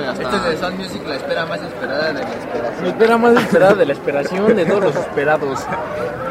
[0.00, 2.82] Este es de Sound Music, la espera más esperada de la esperación.
[2.82, 5.58] La espera más esperada de la esperación de todos los esperados.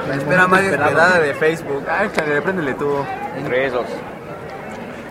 [0.07, 1.83] La espera más esperada de Facebook.
[1.87, 3.05] Ay, chale, préndele tú.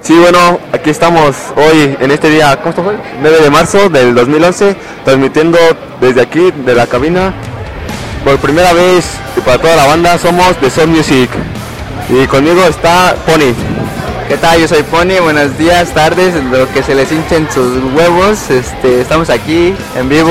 [0.00, 2.96] Sí, bueno, aquí estamos hoy en este día, ¿cómo fue?
[3.20, 5.58] 9 de marzo del 2011, transmitiendo
[6.00, 7.32] desde aquí, de la cabina.
[8.24, 11.30] Por primera vez y para toda la banda somos The Soul Music.
[12.08, 13.54] Y conmigo está Pony.
[14.28, 14.60] ¿Qué tal?
[14.60, 18.50] Yo soy Pony, buenos días, tardes, lo que se les hinchen sus huevos.
[18.50, 20.30] Este, estamos aquí en vivo,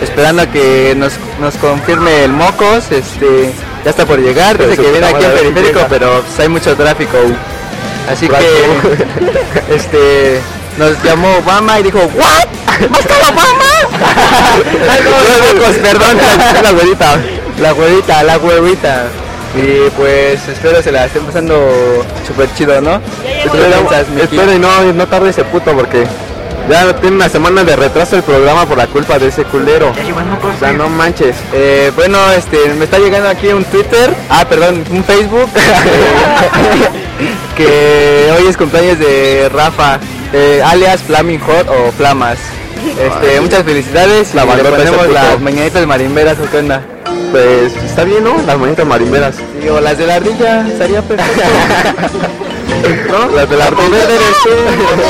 [0.00, 2.90] esperando a que nos, nos confirme el Mocos.
[2.90, 3.52] Este,
[3.84, 6.74] ya está por llegar, Pero dice que viene aquí en periférico, pero pues, hay mucho
[6.74, 7.18] tráfico.
[8.10, 10.40] Así que este,
[10.78, 12.46] nos llamó Obama y dijo, ¿What?
[12.90, 13.68] ¿Va a estar Obama?
[14.90, 16.16] Ay, no, los mocos, perdón,
[16.62, 17.18] la güerita.
[17.60, 19.06] la huevita, la huevita.
[19.56, 23.00] Y pues espero se la estén pasando súper chido, ¿no?
[23.24, 26.04] Espera y no, no tarde ese puto porque
[26.68, 29.90] ya tiene una semana de retraso el programa por la culpa de ese culero.
[29.90, 31.36] O sea, no manches.
[31.52, 35.48] Eh, bueno, este, me está llegando aquí un Twitter, ah, perdón, un Facebook,
[37.56, 39.98] que hoy es cumpleaños de Rafa,
[40.32, 42.38] eh, alias Flaming Hot o Flamas.
[42.90, 43.40] Este, Ay.
[43.40, 46.82] muchas felicidades La y le ponemos las mañanitas marimberas o qué onda.
[47.30, 48.36] Pues está bien, ¿no?
[48.46, 49.36] Las manitas marimberas.
[49.36, 51.42] Sí, o las de la ardilla, estaría perfecto.
[53.10, 53.28] ¿No?
[53.36, 54.50] Las de la Como verde eres tú,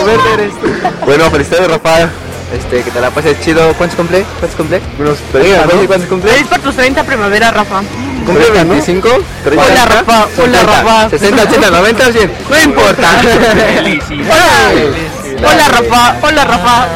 [0.07, 0.67] verde eres tú.
[1.07, 2.09] Bueno, felicidades, Rafael.
[2.53, 3.73] Este, que te la pases chido.
[3.75, 4.25] ¿Cuántos cumple?
[4.41, 4.81] ¿Cuántos cumple?
[4.99, 5.87] Unos Oiga, 30, ¿no?
[5.87, 6.31] ¿cuántos cumple?
[6.33, 7.83] Feliz por tus 30 primavera, Rafa.
[8.25, 8.71] ¿Cumple 30, ¿no?
[8.71, 9.09] 25?
[9.45, 9.65] 30.
[9.65, 10.27] Hola, Rafa.
[10.43, 11.11] Hola, Rafa.
[11.11, 12.33] 60, 80, 90, 100.
[12.51, 13.09] No importa.
[15.39, 16.17] Hola, Rafa.
[16.23, 16.87] Hola, Rafa.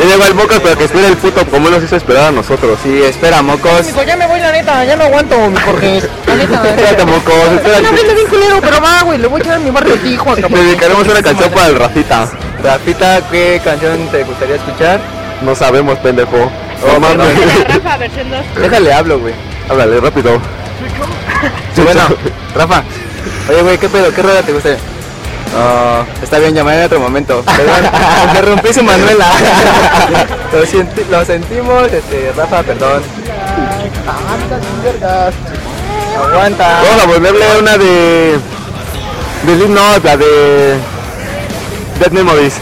[0.00, 2.78] Ya llegó el Mocos, pero que espera el puto como nos hizo esperar a nosotros.
[2.82, 3.86] Sí, espera, mocos.
[4.06, 6.02] Ya me voy, la neta, ya no aguanto, mi Jorge.
[6.26, 7.86] La neta, Espérate, Mocos, No espérate.
[7.86, 11.06] hablé bien culero, pero va, güey, le voy a echar mi barrio Tijuana, Le dedicaremos
[11.08, 12.28] una canción para el Rafita.
[12.62, 15.00] Rafita, ¿qué canción te gustaría escuchar?
[15.42, 16.36] No sabemos, pendejo.
[16.82, 17.68] Oh, No mames.
[17.68, 18.40] Rafa, versión 2.
[18.62, 19.34] Déjale hablo, güey.
[19.68, 20.38] Háblale rápido.
[21.74, 22.00] Sí, bueno,
[22.54, 22.82] Rafa.
[23.48, 24.12] Oye, güey, ¿qué pedo?
[24.14, 24.70] ¿Qué rueda te gusta?
[25.54, 27.42] Ah, está bien, llamaré en otro momento.
[27.44, 27.90] Perdón,
[28.28, 29.26] interrumpí su Manuela.
[30.52, 33.02] lo, sienti- lo sentimos, este, Rafa, perdón.
[36.16, 36.82] Aguanta.
[36.82, 38.38] Vamos a volverle una de.
[39.46, 40.78] de Slipknot, la de.
[42.00, 42.54] Dead Memories.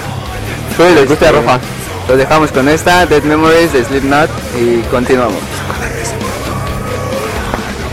[0.71, 1.59] Espero que les guste a Rafa.
[2.09, 4.28] Lo dejamos con esta, Dead Memories de Slipknot
[4.61, 5.39] y continuamos.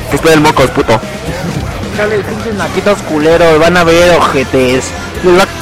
[0.09, 0.99] Que espera el Mocos, puto.
[1.95, 4.91] Chale, pinches naquitos culeros, van a ver ojetes.
[5.23, 5.60] Les va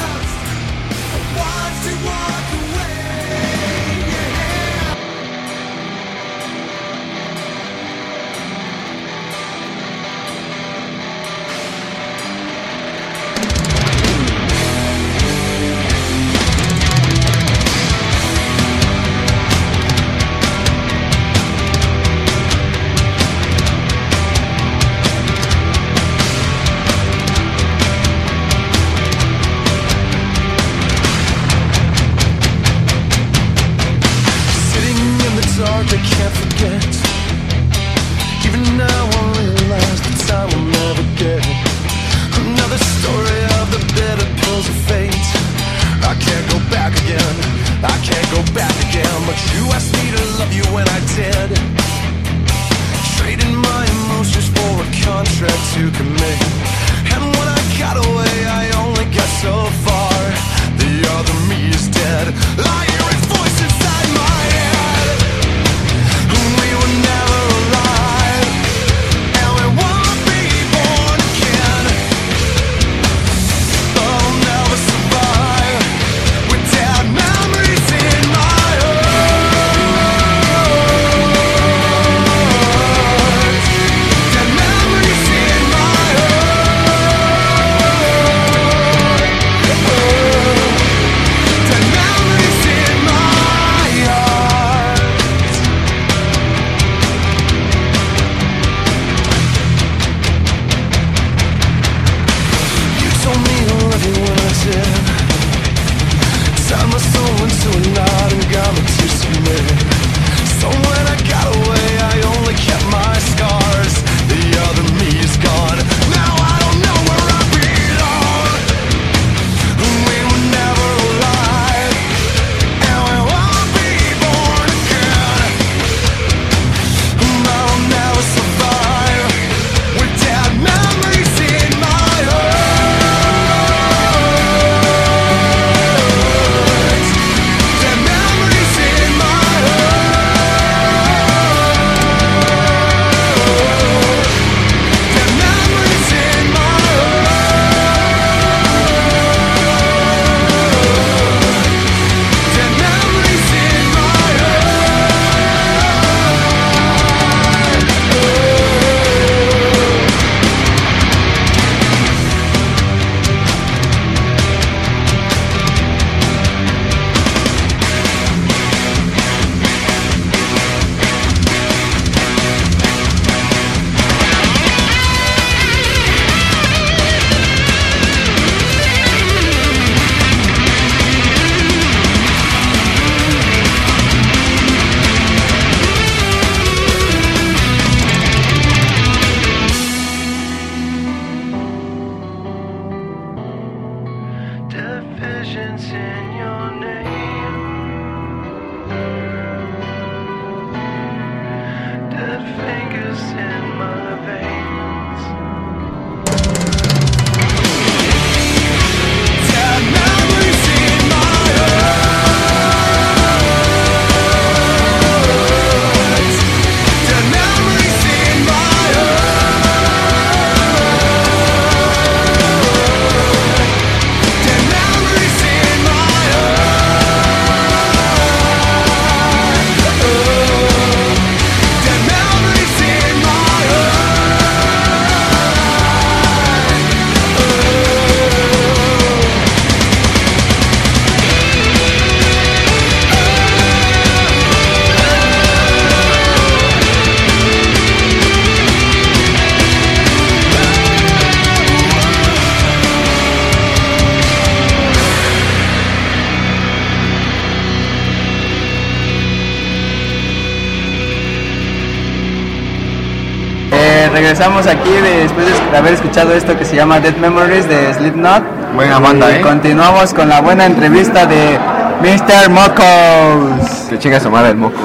[264.30, 268.44] regresamos aquí después de haber escuchado esto que se llama Dead Memories de Slipknot.
[268.76, 269.40] Buena banda, Y ¿eh?
[269.40, 271.58] Continuamos con la buena entrevista de
[272.00, 272.48] Mr.
[272.48, 273.88] Mocos.
[273.88, 274.78] Que chinga su madre el mocos.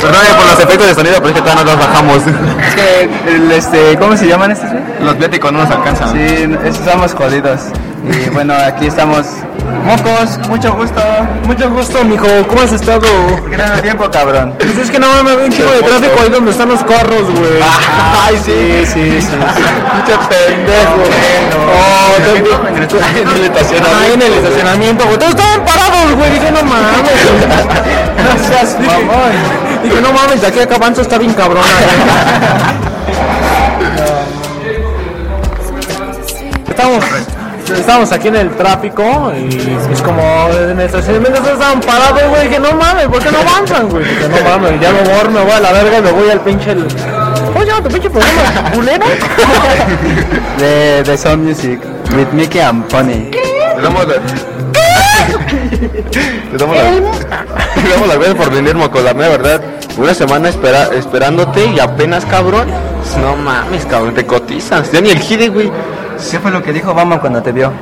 [0.00, 2.18] Perdón por los efectos de sonido, pero es que todavía no los bajamos.
[2.66, 4.68] Es que, el, este, ¿cómo se llaman estos?
[5.02, 6.12] Los viáticos no nos alcanzan.
[6.12, 7.60] Sí, estamos jodidos.
[8.04, 9.24] Y bueno, aquí estamos.
[9.84, 11.00] Mocos, mucho gusto.
[11.46, 12.26] Mucho gusto, mijo.
[12.48, 13.06] ¿Cómo has estado?
[13.50, 14.54] Gran tiempo, cabrón.
[14.58, 17.60] Pues es que no mames, un chingo de tráfico ahí donde están los carros, güey.
[18.26, 19.36] Ay, sí, sí, sí.
[19.36, 20.96] Mucho pendejo.
[21.72, 23.88] Oh, En el estacionamiento.
[24.00, 25.18] Ahí en el estacionamiento, güey.
[25.18, 26.30] Todos estaban parados, güey.
[26.30, 26.86] Dije, no mames.
[28.20, 29.32] No seas mamón.
[29.82, 31.64] Dije, no mames, de aquí a acá avanzo está bien cabrona.
[36.68, 37.04] Estamos,
[37.78, 40.22] estamos aquí en el tráfico y es como
[40.52, 42.48] en el estacionamiento estaban parados, güey.
[42.48, 44.04] Dije, no mames, ¿por qué no avanzan, güey?
[44.04, 46.40] Dije, no mames, ya me voy, me voy a la verga y me voy al
[46.40, 46.72] pinche.
[46.72, 46.86] el-
[47.52, 48.70] ¿Cómo se llama tu pinche programa?
[48.72, 49.06] ¿Culero?
[50.58, 51.80] De, de Sound Music.
[52.16, 53.30] With Mickey and Pony.
[53.76, 54.14] Le damos la...
[56.52, 56.82] Le damos la...
[57.82, 59.00] Le damos las gracias por venir, moco.
[59.00, 59.60] La mera verdad,
[59.96, 60.88] una semana espera...
[60.94, 62.68] esperándote y apenas, cabrón.
[63.22, 64.90] No mames, cabrón, te cotizas.
[64.92, 65.70] Ya ni el gire, güey.
[66.28, 67.72] ¿Qué fue lo que dijo Obama cuando te vio?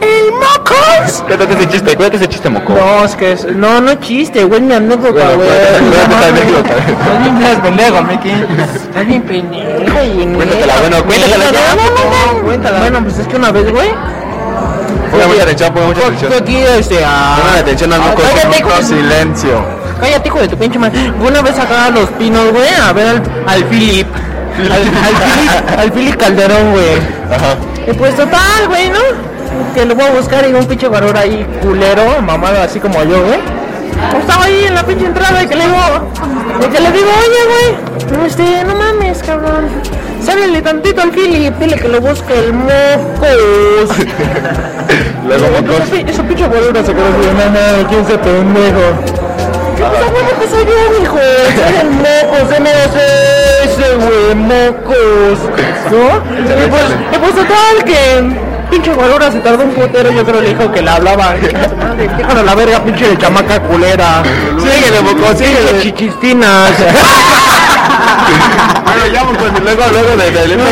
[0.00, 1.22] ¡El mocos!
[1.26, 2.72] Cuéntate ese chiste, cuéntate ese chiste, moco.
[2.72, 3.44] No, es que es.
[3.56, 5.48] No, no es chiste, güey, mi anécdota, güey.
[5.48, 6.28] cuéntame mames.
[6.28, 6.74] anécdota.
[6.78, 8.46] Estás bien pendejo, Mickey.
[8.86, 12.78] Estás bien pendeja y Cuéntatela, bueno, cuéntatela No, no, no, no, cuéntala.
[12.78, 13.88] Bueno, pues es que una vez, güey.
[15.10, 16.32] Ponga mucha atención, ponga mucha atención.
[16.32, 17.36] aquí, este, a.
[17.40, 18.22] Pongan atención al moco.
[18.22, 19.64] cállate, Silencio.
[20.00, 21.12] Cállate, hijo de tu pinche madre.
[21.20, 24.06] Una vez acá a los pinos, güey, a ver al, al Philip.
[24.58, 26.96] Al, al Calderón, güey.
[27.30, 27.56] Ajá.
[27.86, 28.98] Y pues total, güey, ¿no?
[29.74, 33.24] Que lo voy a buscar y un pinche valor ahí culero, mamado así como yo,
[33.24, 33.38] güey.
[34.10, 35.76] Pues Estaba ahí en la pinche entrada y que le digo,
[36.60, 39.68] y que le digo, oye, güey, este, no mames, cabrón.
[40.24, 43.96] Sábele tantito al Philip, dile que lo busque el mocos.
[45.26, 45.88] Luego, mocos.
[46.06, 49.27] Ese pinche bolero se quedó así, no, no, ¿quién se pendejo?
[49.78, 52.48] Pues que soy yo, mijo, soy el mocos,
[53.64, 55.38] ese, güey, mocos,
[55.90, 56.64] ¿no?
[56.64, 56.82] Y pues,
[57.12, 57.98] y pues total que
[58.70, 61.34] pinche valora se tardó un putero, yo creo le dijo que le hablaba,
[61.78, 64.22] madre, déjalo a la verga, pinche de chamaca culera.
[64.58, 65.80] Síguele, mocos, síguele.
[65.82, 66.72] Chichistinas.
[68.84, 70.30] Bueno, ya, y luego, luego de...
[70.30, 70.62] de, de-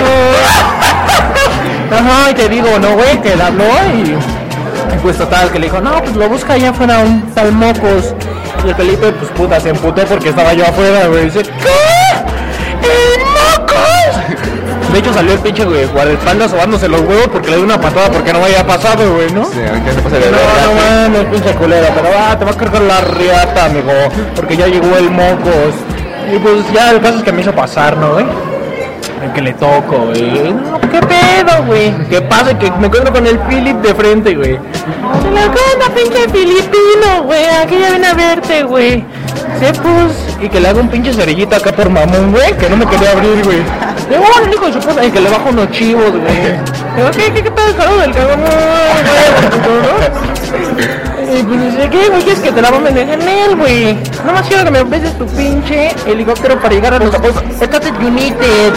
[1.95, 5.67] Ajá, y te digo, no, güey, que le habló y, y pues total, que le
[5.67, 8.15] dijo, no, pues lo busca allá afuera un tal Mocos.
[8.67, 11.27] Y el Felipe, pues puta, se emputó porque estaba yo afuera, güey.
[11.27, 11.69] Dice, ¿qué?
[12.83, 14.93] ¡El Mocos!
[14.93, 18.11] De hecho salió el pinche, güey, guardaespaldas sobándose los huevos porque le dio una patada
[18.11, 19.45] porque no había pasado, güey, ¿no?
[19.45, 22.57] Sí, aunque se pase de No, no mames, pinche culera, pero ah, te va a
[22.57, 23.93] cargar la riata, amigo,
[24.35, 25.75] porque ya llegó el Mocos.
[26.35, 28.27] Y pues ya el caso es que me hizo pasar, ¿no, güey?
[29.23, 30.53] El que le toco, güey.
[30.53, 31.93] No, ¿Qué pedo, güey?
[32.09, 32.59] ¿Qué pasa?
[32.59, 34.59] Que me encuentro con el Philip de frente, güey.
[35.23, 37.45] Se le cuenta, pinche filipino, güey.
[37.63, 39.05] Aquí ya viene a verte, güey.
[39.61, 40.37] Sí, pues.
[40.41, 42.57] Y que le haga un pinche cerillito acá por mamón, güey.
[42.57, 43.59] Que no me quería abrir, güey.
[44.09, 45.05] Voy el hijo de su puta.
[45.05, 46.25] Y que le bajo unos chivos, güey.
[46.97, 48.03] Digo, ¿qué, qué, qué pedo, cabrón?
[48.03, 48.51] El cabrón, güey.
[51.39, 52.23] Y pues dice, ¿qué, güey?
[52.23, 53.99] ¿Quieres que te la mamen en él, güey?
[54.25, 58.73] No más quiero que me beses tu pinche helicóptero para llegar a los Estates United.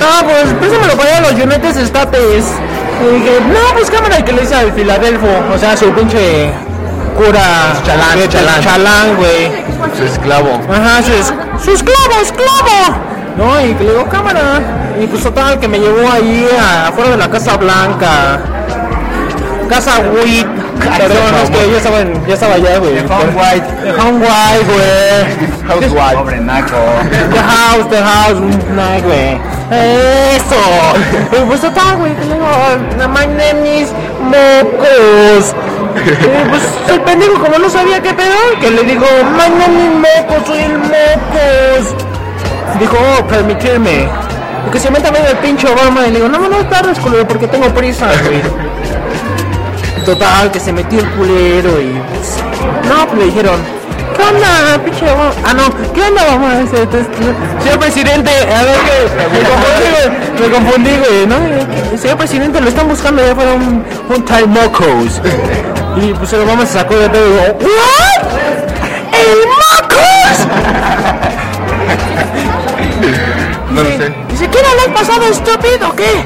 [0.00, 2.44] No, pues préstamelo para los United States.
[3.02, 6.50] Y dije, no, pues cámara, que le dice al Filadelfo, o sea, su pinche
[7.16, 8.60] cura Chalán, de- chalán.
[8.62, 9.50] chalán, güey.
[9.96, 10.60] Su esclavo.
[10.70, 11.32] Ajá, su, es-
[11.64, 12.96] su esclavo, esclavo.
[13.36, 14.60] No, y que le digo, cámara.
[15.00, 18.40] Y pues total, que me llevó ahí a- afuera de la Casa Blanca.
[19.68, 20.48] Casa White.
[20.98, 22.98] Perdón, es que ya estaba, en- ya estaba allá, güey.
[22.98, 24.00] Home White.
[24.00, 25.48] Home White, güey.
[25.68, 26.16] Housewife.
[26.22, 26.76] Pobre naco.
[27.32, 28.40] The house, the house,
[28.74, 29.38] nah, güey.
[29.70, 31.44] Eso.
[31.48, 32.46] Pues total, güey, que le digo,
[33.08, 33.88] my name is
[34.20, 35.54] Mocos.
[35.96, 39.92] Y pues el pendejo como no sabía qué pedo, que le digo, my name is
[40.28, 41.94] Mocos, soy el Mocos.
[42.78, 44.08] Dijo, oh, permitirme.
[44.66, 46.98] Y que se meta medio el pinche Obama y le digo, no, no, no tardes,
[46.98, 48.42] culero, porque tengo prisa, güey.
[50.06, 52.38] Total, que se metió el culero y pues,
[52.88, 53.60] no, pues le dijeron,
[54.16, 55.04] ¿qué onda, pinche?
[55.44, 57.04] Ah, no, ¿qué onda, este, este,
[57.64, 61.98] Señor presidente, a ver que me confundí, me confundí, güey, ¿no?
[61.98, 65.20] Señor presidente, lo están buscando allá fuera un, un tal Mocos.
[66.00, 68.28] Y pues el Obama se sacó de pedo y dijo, ¿What?
[69.12, 70.38] ¡El Mocos!
[73.72, 74.14] No lo sé.
[74.48, 76.24] ¿qué no le has pasado, estúpido, o qué?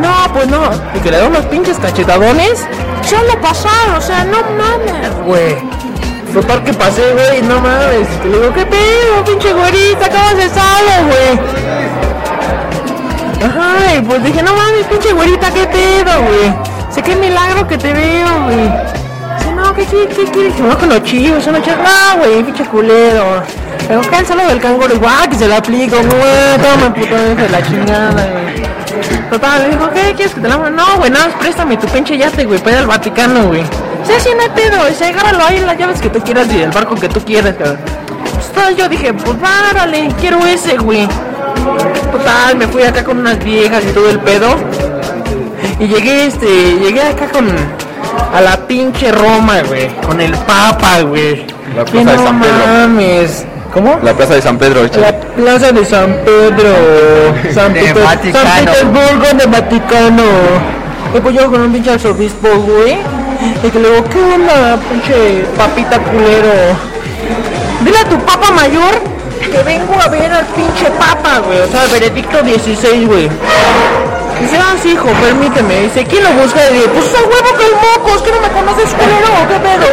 [0.00, 0.70] No, pues no.
[0.94, 2.64] Y que le da unos pinches cachetadones.
[3.10, 5.56] Ya lo pasaron, o sea, no mames, güey.
[6.32, 8.08] Total que pasé, güey, no mames.
[8.24, 10.08] Le digo, ¿qué pedo, pinche güerita?
[10.08, 11.40] ¿Cómo se sale, güey?
[13.44, 16.54] Ajá, y pues dije, no mames, pinche güerita, ¿qué pedo, güey?
[16.90, 18.70] Sé qué milagro que te veo, güey.
[19.38, 20.54] Dice, no, ¿qué, qué, qué quieres?
[20.54, 21.58] Que me con los chivos, una.
[21.58, 23.42] No, güey, pinche culero.
[23.88, 26.58] Pero cánsalo del canguro, igual que se lo aplico, güey.
[26.62, 28.41] Toma, puto, de la chingada, güey.
[29.30, 30.56] Total, le dijo, ¿qué quieres que te la?
[30.56, 33.62] No, güey, nada más préstame tu pinche yate, güey, para ir al Vaticano, güey.
[34.04, 36.70] Sí, sí, no hay pedo, dice, agárralo ahí las llaves que tú quieras y el
[36.70, 37.78] barco que tú quieras, cabrón.
[38.54, 41.08] Pues yo dije, pues párale, quiero ese, güey.
[42.10, 44.48] Total, me fui acá con unas viejas y todo el pedo.
[45.78, 46.46] Y llegué, este,
[46.78, 47.46] llegué acá con,
[48.32, 51.46] a la pinche Roma, güey, con el Papa, güey.
[51.74, 52.66] La de no San Pedro.
[52.66, 53.46] mames.
[53.72, 53.98] ¿Cómo?
[54.02, 55.00] La plaza de San Pedro, hecho.
[55.00, 56.74] La plaza de San Pedro,
[57.54, 58.44] San, De Peter- Vaticano.
[58.50, 60.22] San Petersburgo de Vaticano.
[61.14, 62.98] Y pues yo con un pinche arzobispo, güey.
[63.64, 66.52] Y que le digo, ¿qué onda, pinche papita culero?
[67.84, 68.92] Dile a tu papa mayor
[69.40, 71.60] que vengo a ver al pinche papa, güey.
[71.60, 73.28] O sea, Benedicto XVI, güey.
[74.40, 75.80] Dice, ah, sí, hijo, permíteme.
[75.82, 76.60] Dice, ¿quién lo busca?
[76.70, 79.88] Y digo, pues a huevo que el mocos, que no me conoces, culero, ¿qué pedo?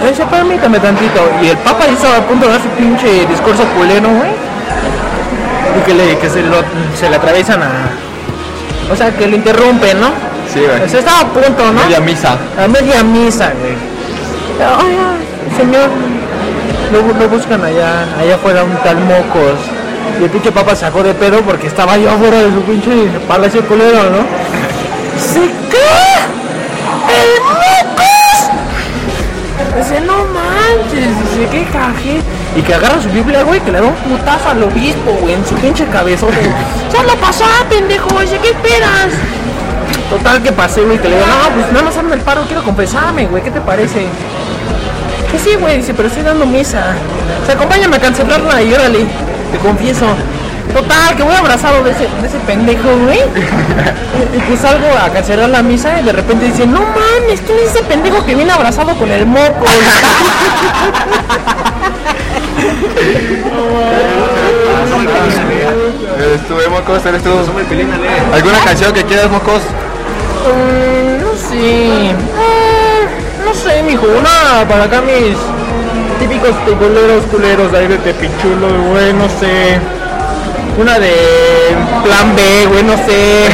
[0.00, 1.20] No, dice, permítame tantito.
[1.42, 4.30] Y el papa estaba a punto de dar su pinche discurso culero, güey.
[5.78, 6.56] Y que, le, que se, lo,
[6.98, 7.70] se le atraviesan a...
[8.92, 10.08] O sea, que le interrumpen, ¿no?
[10.52, 10.82] Sí, güey.
[10.82, 11.84] O sea, estaba a punto, ¿no?
[11.84, 12.36] Media misa.
[12.58, 13.74] A media misa, güey.
[14.56, 15.16] Oiga,
[15.56, 15.90] señor,
[16.92, 19.58] lo, lo buscan allá, allá afuera un tal mocos.
[20.20, 22.90] Y el pinche papa sacó de pedo porque estaba yo afuera de su pinche
[23.28, 24.24] palacio culero, ¿no?
[25.20, 26.05] ¿Se qué?
[32.56, 35.46] Y que agarra su Biblia, güey, que le da un putazo al obispo, güey, en
[35.46, 36.50] su pinche cabezote.
[36.90, 38.20] ¡Solo pasó, pendejo!
[38.20, 39.08] Dice, ¿qué esperas?
[40.10, 42.62] Total que pasé, güey, que le digo, no, pues nada más hazme el paro, quiero
[42.62, 44.06] confesarme, güey, ¿qué te parece?
[45.30, 46.94] Que sí, güey, dice, pero estoy dando misa.
[47.42, 49.06] O sea, acompáñame a cancelarla y órale,
[49.52, 50.06] te confieso.
[50.72, 53.20] Total, que voy abrazado de ese, de ese pendejo, güey.
[53.20, 57.58] Y, y pues salgo a cancelar la misa y de repente dice, no mames, ¿quién
[57.58, 59.64] es ese pendejo que viene abrazado con el moco?
[66.18, 67.30] Eh, Mocos, eres tú.
[68.32, 69.62] ¿Alguna canción que quieras, Mocos?
[70.46, 72.10] Mm, no sé.
[72.10, 73.06] Eh,
[73.44, 74.06] no sé, mijo.
[74.06, 75.36] Una para acá mis
[76.18, 79.78] típicos tibuleros culeros ahí de Tepichulo, güey, no sé.
[80.78, 81.14] Una de
[82.04, 83.48] plan B, güey, no sé.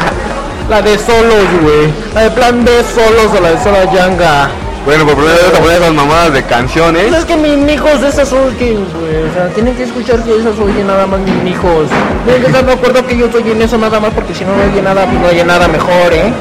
[0.68, 1.92] la de solos, güey.
[2.14, 4.50] La de plan B solos o la de sola yanga.
[4.84, 7.08] Bueno, por primera vez te poner esas mamadas de canciones.
[7.08, 9.22] Pues es que mis hijos esas oyen, güey.
[9.28, 11.88] O sea, tienen que escuchar que esas oyen nada más mis hijos.
[12.24, 14.84] Tienen que estar de acuerdo que ellos oyen eso nada más porque si no oyen
[14.84, 16.32] nada, pues no oyen nada mejor, ¿eh?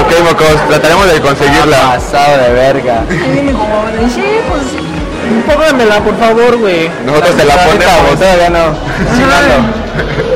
[0.00, 1.94] Ok, Mocos, trataremos de conseguirla.
[1.94, 3.04] Pasado de verga.
[3.08, 4.83] Sí, pues
[5.46, 6.90] póngamela, por favor, güey.
[7.06, 8.18] Nosotros te la ponemos.
[8.18, 8.64] Todavía no.
[9.16, 9.84] Chingando.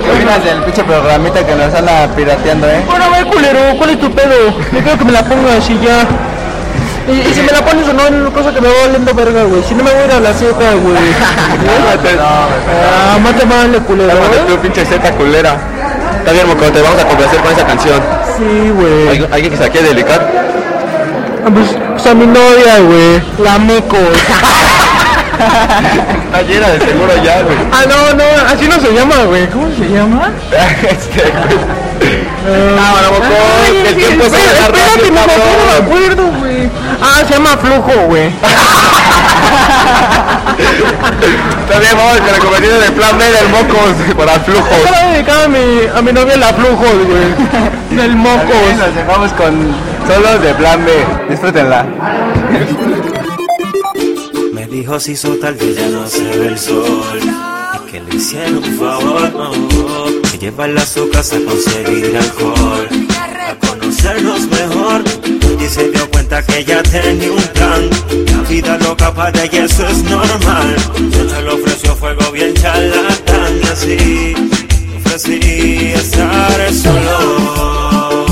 [0.04, 2.82] ¿Qué opinas del pinche programita que nos anda pirateando, eh?
[2.86, 4.50] Bueno, ver, culero, ¿cuál es tu pedo?
[4.72, 6.06] Yo quiero que me la pongas y ya.
[7.08, 9.14] Y, y si me la pones o no, es una cosa que me va valiendo
[9.14, 9.62] verga, güey.
[9.64, 10.96] Si no me voy a ir a la Z, güey.
[12.20, 14.08] Ah, mate mal, culero.
[14.10, 15.56] Cálmate tú, pinche zeta culera.
[16.18, 18.00] Está bien, Mocos, te vamos a complacer con esa canción.
[18.36, 19.08] Sí, güey.
[19.08, 20.20] ¿Hay- ¿Alguien que se la quiere dedicar?
[21.46, 23.22] Ah, Pues, pues a mi novia, güey.
[23.42, 23.96] La meco.
[25.38, 27.56] Está llena de seguro ya, güey.
[27.72, 29.46] Ah, no, no, así no se llama, güey.
[29.48, 30.30] ¿Cómo se llama?
[30.82, 31.32] este,
[32.48, 33.28] Ah, bueno, Mocos,
[33.64, 35.20] Ay, que el tiempo se va espérate, no
[35.66, 36.70] me acuerdo, güey.
[37.02, 38.32] Ah, se llama Flujo, güey.
[41.60, 44.78] Está bien, vamos con la convertida de plan B del Mocos para flujos.
[44.84, 47.98] Para dedicar a mi, a mi novia la Flujos, güey.
[47.98, 48.76] Del Mocos.
[48.78, 49.74] Nos dejamos con
[50.06, 50.92] solos de plan B.
[51.28, 51.86] Disfrútenla.
[54.78, 58.78] Dijo si tal que ya no se ve el sol y que le hicieron un
[58.78, 59.50] favor, no,
[60.30, 62.88] que llevarla a su casa a conseguir alcohol,
[63.44, 65.02] a conocernos mejor
[65.60, 67.90] y se dio cuenta que ella tenía un plan,
[68.26, 74.32] la vida loca para ella eso es normal, se le ofreció fuego bien charlatán así.
[74.98, 78.30] Ofrecí estar solos,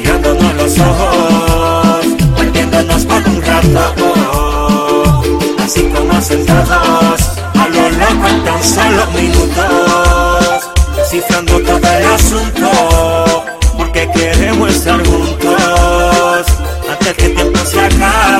[0.00, 2.06] mirándonos los ojos,
[2.38, 4.03] volviéndonos por un rato
[6.24, 7.20] sentados
[7.54, 13.44] a lo loco en tan solo minutos, descifrando todo el asunto,
[13.76, 16.46] porque queremos estar juntos,
[16.90, 18.33] antes que el tiempo se acabe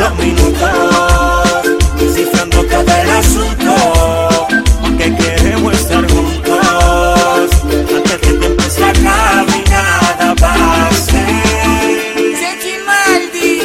[0.00, 1.62] los minutos,
[1.98, 3.74] descifrando todo el asunto,
[4.80, 7.50] porque queremos estar juntos,
[7.94, 11.26] antes que te empiece a caminata pase.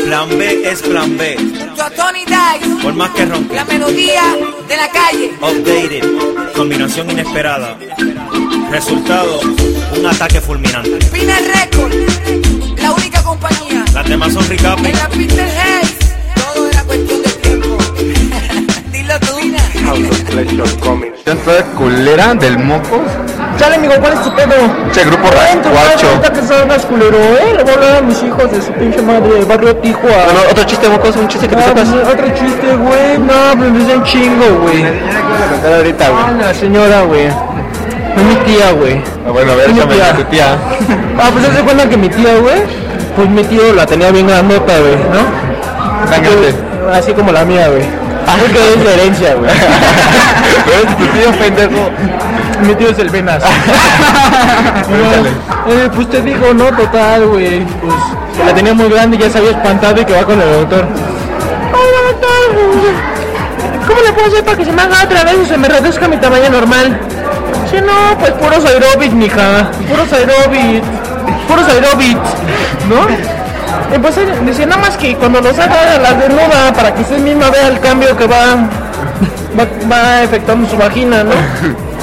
[0.06, 1.38] Plan B es plan B,
[1.82, 3.56] a Tony Dice, por más que ronque.
[3.56, 4.24] la melodía
[4.68, 5.32] de la calle.
[5.42, 7.78] Updated, combinación inesperada.
[8.72, 9.40] Resultado,
[9.98, 10.98] un ataque fulminante.
[11.12, 11.94] Pina Record,
[12.78, 13.86] la única compañía.
[13.94, 14.78] Las demás son recap.
[14.86, 15.75] En la Peter
[20.36, 23.00] ¿Dentro de culera del mocos?
[23.58, 24.52] Chale, amigo, ¿cuál es tu pedo?
[24.92, 26.08] Che, grupo guacho.
[26.10, 27.54] ahorita que salgas culero, eh.
[27.56, 30.26] Le voy a hablar a mis hijos de su pinche madre del barrio Tijuana.
[30.26, 31.88] Bueno, otro chiste mocos, un chiste que te Ah, sepas.
[31.88, 33.18] otro chiste, güey.
[33.20, 34.84] No, pues me dicen chingo, güey.
[35.52, 37.28] contar ahorita, Ah, la señora, güey.
[37.28, 39.02] Es mi tía, güey.
[39.26, 40.16] Ah, bueno, a ver, échame tía.
[40.16, 40.58] tu tía.
[41.18, 42.62] Ah, pues de cuenta que mi tía, güey.
[43.16, 45.46] Pues mi tío la tenía bien grandota, güey, ¿no?
[46.94, 47.84] Así como la mía, güey.
[48.26, 49.52] Porque es de herencia, güey.
[50.66, 51.90] Pero es tu tío pendejo.
[52.62, 53.44] Mi tío es el Venas.
[55.68, 57.66] Eh, pues te digo, no, total, güey.
[57.66, 57.96] Pues
[58.46, 60.86] la tenía muy grande y ya se había espantado y que va con el doctor.
[61.74, 63.88] Hola, doctor.
[63.88, 66.08] ¿Cómo le puedo hacer para que se me haga otra vez y se me reduzca
[66.08, 67.00] mi tamaño normal?
[67.72, 69.72] Si no, pues puros aerobics, mija.
[69.90, 70.86] Puros aerobics.
[71.48, 72.30] Puros aerobics,
[72.88, 73.35] ¿no?
[73.96, 77.50] Y pues decía nada más que cuando los haga las desnuda para que usted misma
[77.50, 78.56] vea el cambio que va,
[79.58, 81.32] va, va efectuando su vagina, ¿no?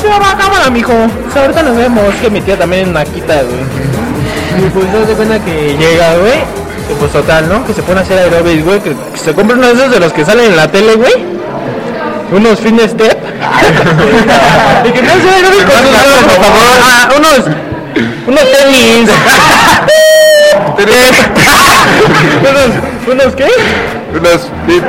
[0.00, 0.92] Sí, va, cámara, mijo.
[0.92, 2.14] O sea, ahorita nos vemos.
[2.20, 4.64] Que mi tía también es naquita, güey.
[4.66, 6.38] Y pues se cuenta que llega, güey.
[6.90, 7.66] Y pues total, ¿no?
[7.66, 8.80] Que se pone a hacer aerobics, güey.
[8.80, 11.12] Que, que se compra uno de esos de los que salen en la tele, güey.
[12.32, 13.18] Unos fitness step.
[14.84, 16.78] y que no por favor.
[16.84, 17.56] Ah, unos.
[18.26, 19.10] Unos tenis.
[22.40, 22.70] unos.
[23.06, 23.48] ¿Unos qué?
[24.12, 24.84] Unos bip.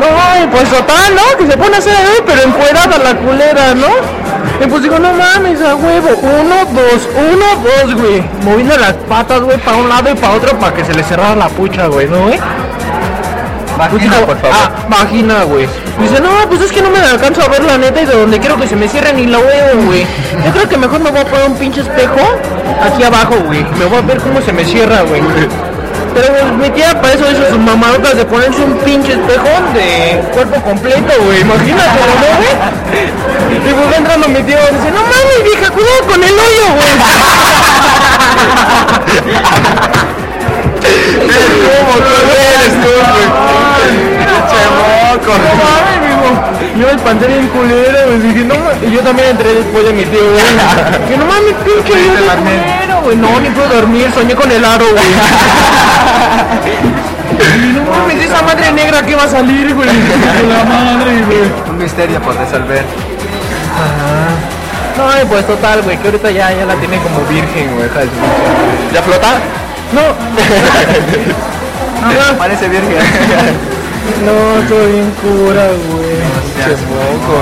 [0.00, 1.36] No, pues total, ¿no?
[1.38, 3.88] Que se pone a hacer ahí, pero encuerada la culera, ¿no?
[4.62, 6.08] Y pues digo, no mames, a huevo.
[6.22, 8.22] Uno, dos, uno, dos, güey.
[8.44, 11.36] Moviendo las patas, güey, para un lado y para otro para que se le cerrara
[11.36, 12.38] la pucha, güey, ¿no, güey?
[13.80, 14.52] Vagina, por favor.
[14.52, 15.66] Ah, vagina, güey.
[15.98, 18.38] Dice, no, pues es que no me alcanzo a ver la neta y de donde
[18.38, 20.06] quiero que se me cierre ni la huevo, güey.
[20.44, 22.20] Yo creo que mejor me voy a poner un pinche espejo
[22.82, 23.64] aquí abajo, güey.
[23.78, 25.22] Me voy a ver cómo se me cierra, güey.
[26.12, 30.20] Pero pues, mi tía para eso hizo sus mamadotas de ponerse un pinche espejo de
[30.34, 31.40] cuerpo completo, güey.
[31.40, 32.52] Imagínate, ¿no, güey?
[33.56, 36.66] Y pues va entrando mi tío y dice, no mames, vieja, cuidado con el hoyo,
[36.74, 37.00] güey.
[40.90, 43.59] ¿Cómo tú eres tú, güey?
[45.26, 46.28] No mames, mijo.
[46.78, 48.18] Yo me espanté bien culero, güey.
[48.20, 48.54] Dije, no.
[48.86, 50.42] Y yo también entré después de mi tío, güey.
[51.08, 53.16] Que no mames, pinche yo de culero, güey.
[53.16, 55.04] No, ni puedo dormir, soñé con el aro, güey.
[57.74, 59.88] No mames, esa madre negra que va a salir, güey.
[60.48, 61.50] La madre, güey.
[61.68, 62.84] Un misterio por resolver.
[64.96, 67.88] No, y pues total, güey, que ahorita ya, ya la tiene como virgen, güey.
[68.92, 69.38] ¿Ya flota?
[69.92, 70.02] No.
[72.32, 72.98] no, Parece virgen.
[74.24, 76.40] No, estoy bien cura, güey.
[76.90, 77.36] Moco.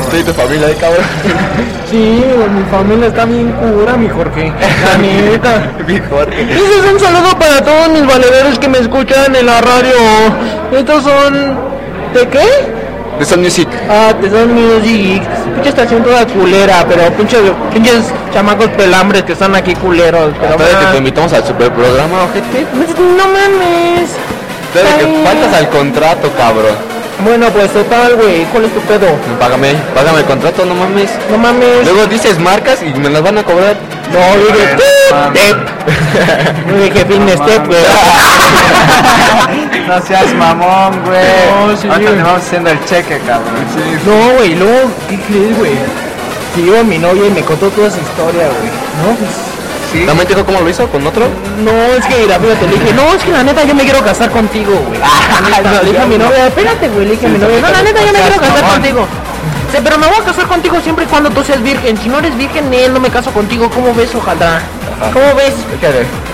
[0.00, 1.04] Estoy tu familia ahí, cabrón.
[1.90, 4.52] Sí, mi familia está bien cura, mi Jorge.
[4.84, 5.70] La neta.
[5.86, 6.32] Mejor.
[6.32, 9.94] Ese es un saludo para todos mis valederos que me escuchan en la radio.
[10.72, 11.56] Estos son...
[12.12, 12.46] ¿De qué?
[13.18, 13.68] De Sun Music.
[13.88, 15.22] Ah, te son music.
[15.54, 17.40] Pinche estación toda culera, pero pinches,
[17.72, 18.00] pinches
[18.32, 20.32] chamacos pelambres que están aquí culeros.
[20.40, 22.66] Pero Espérate que te invitamos al super programa, ojete.
[22.98, 24.10] no mames.
[24.74, 26.74] Que faltas al contrato, cabrón.
[27.24, 28.44] Bueno, pues total, güey.
[28.46, 29.06] ¿Cuál es tu pedo?
[29.38, 31.10] Págame, págame el contrato, no mames.
[31.30, 31.84] No mames.
[31.84, 33.76] Luego dices marcas y me las van a cobrar.
[34.12, 34.76] No, yo dije...
[35.30, 35.56] Step.
[36.68, 37.78] Yo dije fin step, güey.
[39.86, 41.20] No seas mamón, güey.
[41.68, 42.16] No, sí, Ahorita güey.
[42.16, 43.52] te vamos haciendo el cheque, cabrón.
[44.06, 45.72] No, güey, luego, ¿qué crees, güey?
[46.54, 48.70] Que iba mi novia y me contó toda esa historia, güey.
[49.02, 49.30] No, pues...
[49.94, 50.04] Sí.
[50.04, 50.88] ¿También te dijo cómo lo hizo?
[50.88, 51.28] ¿Con otro?
[51.62, 54.02] No, es que, mira, fíjate, le dije, no, es que la neta yo me quiero
[54.02, 54.98] casar contigo, güey.
[55.50, 57.70] La neta, le dije a mi novia, espérate, güey, le dije a mi novia, no,
[57.70, 59.06] la neta yo me quiero casar contigo.
[59.70, 61.96] Sí, pero me voy a casar contigo siempre y cuando tú seas virgen.
[61.96, 63.70] Si no eres virgen, él no me caso contigo.
[63.70, 64.60] ¿Cómo ves, ojalá?
[65.12, 65.54] ¿Cómo ves?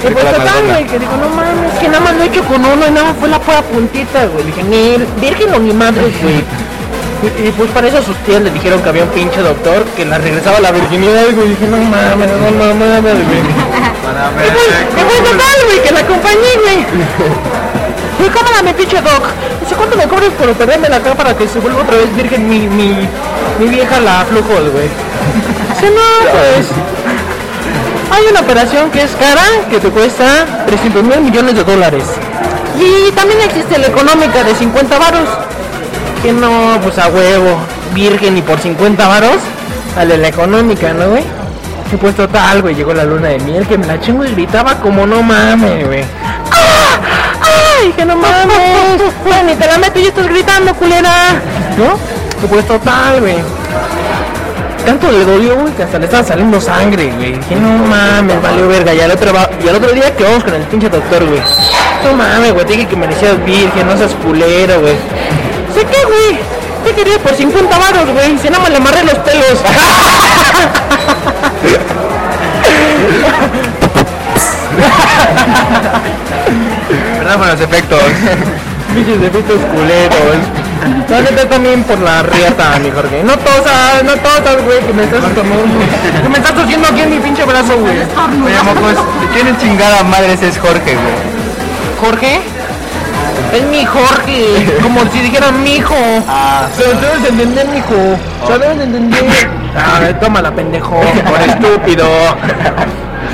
[0.03, 2.65] Y pues total, güey, que digo, no mames, que nada más lo he hecho con
[2.65, 4.45] uno y nada más fue la pura puntita, güey.
[4.45, 6.45] Dije, ni virgen o ni madre, güey.
[7.23, 10.17] Y, pues para eso sus tías le dijeron que había un pinche doctor que la
[10.17, 11.51] regresaba a la virginidad, güey.
[11.51, 13.41] Dije, no mames, no mames, güey.
[13.41, 16.87] Y pues, y pues total, güey, que la acompañé, güey.
[18.19, 19.25] Güey, cámara, pinche doc.
[19.61, 22.49] Dice, ¿cuánto me cobras por operarme la cara para que se vuelva otra vez virgen
[22.49, 23.09] mi, mi,
[23.59, 24.89] mi vieja la flujos, güey?
[25.75, 26.67] Dice, no, pues...
[28.13, 32.05] Hay una operación que es cara, que te cuesta 300 mil millones de dólares.
[32.77, 35.29] Y también existe la económica de 50 varos.
[36.23, 37.61] Que no, pues a huevo,
[37.95, 39.37] virgen y por 50 varos,
[39.95, 41.40] sale la económica, ¿no, güey?
[41.93, 44.77] Y pues total, güey, llegó la luna de miel que me la chingo y gritaba
[44.77, 46.05] como no mames, güey.
[46.53, 47.01] ¡Ah!
[47.81, 49.03] ¡Ay, que no mames!
[49.25, 51.13] Güey, ni te la meto y estás gritando, culera.
[51.77, 51.99] ¿No?
[52.43, 53.37] Y pues total, güey.
[54.87, 57.33] Tanto le dolió, güey, que hasta le estaba saliendo sangre, güey.
[57.33, 58.95] Dije, no mames, valió verga.
[58.95, 61.43] Y al otro, y al otro día que vamos con el pinche doctor, güey.
[62.05, 64.95] No mames, güey, te dije que merecías virgen, no seas culero, güey.
[65.75, 66.39] ¿Sé qué, güey?
[66.85, 68.39] Te quería por 50 varos, güey.
[68.39, 69.59] Si nada más le amarré los pelos.
[77.19, 78.01] Perdón por los efectos.
[78.95, 80.37] Pinches efectos culeros.
[81.09, 83.23] No, neta también por la riata, mi Jorge.
[83.23, 85.79] No tosas, no tosas, güey, que me estás tomando.
[86.23, 87.99] Que me estás tosiendo aquí en mi pinche brazo, güey.
[87.99, 91.15] Oye, mocos, ¿de quién chingada madre ese es Jorge, güey?
[92.01, 92.41] ¿Jorge?
[93.53, 95.97] Es mi Jorge, como si dijeran mi hijo.
[96.29, 96.69] Ah.
[96.77, 97.95] Pero debes de entender, mijo.
[98.43, 99.60] O sea, debes de entender.
[99.77, 101.01] A ver, tómala, pendejo.
[101.01, 102.07] Por estúpido.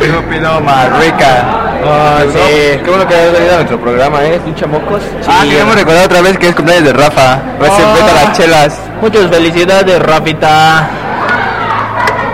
[0.00, 1.44] Estúpido, marrica.
[1.88, 2.78] Ah, sí.
[2.82, 5.02] Qué bueno que hayas venido a nuestro programa, eh, pinche mocos.
[5.28, 5.50] ah, Sí.
[5.50, 7.32] queremos recordar otra vez que es cumpleaños de Rafa.
[7.34, 8.10] A ser Ah.
[8.10, 8.78] a las chelas.
[9.00, 10.88] Muchas felicidades, Rafita.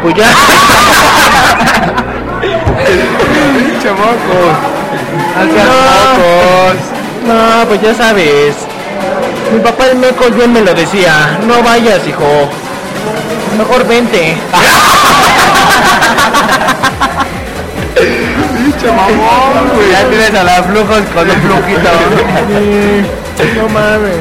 [0.03, 0.27] Pues ya.
[2.43, 4.57] Pinche mocos.
[5.37, 5.73] Gracias, No.
[6.19, 6.77] mocos.
[7.27, 8.57] No, pues ya sabes.
[9.53, 11.39] Mi papá el meco bien me lo decía.
[11.47, 12.49] No vayas, hijo.
[13.59, 14.37] Mejor vente.
[18.97, 19.91] Mamón, güey.
[19.91, 21.91] Ya tienes a las flujos con un flujito.
[23.37, 24.17] Sí, no mames.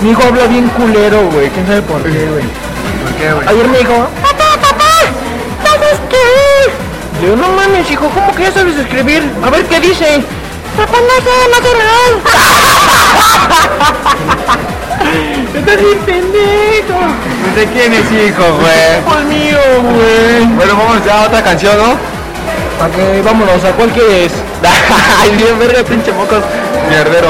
[0.00, 1.48] Mi hijo habla bien culero, güey.
[1.50, 2.44] ¿Quién sabe por qué, güey?
[3.02, 3.48] ¿Por qué, güey?
[3.48, 4.92] Ayer me dijo, papá, papá,
[5.64, 7.26] ¿sabes qué?
[7.26, 9.22] Yo, no mames, hijo, ¿cómo que ya sabes escribir?
[9.42, 10.22] A ver qué dice.
[10.76, 11.74] Papá, no sé, no sé
[17.64, 19.00] ¿De quién es hijo, güey?
[19.06, 20.44] Pues mío, güey.
[20.54, 21.92] Bueno, vamos ya a otra canción, ¿no?
[21.92, 24.32] Ok, vámonos, ¿a cuál quieres?
[25.22, 26.42] Ay, bien verga, pinche mocos.
[26.90, 27.28] Mierdero.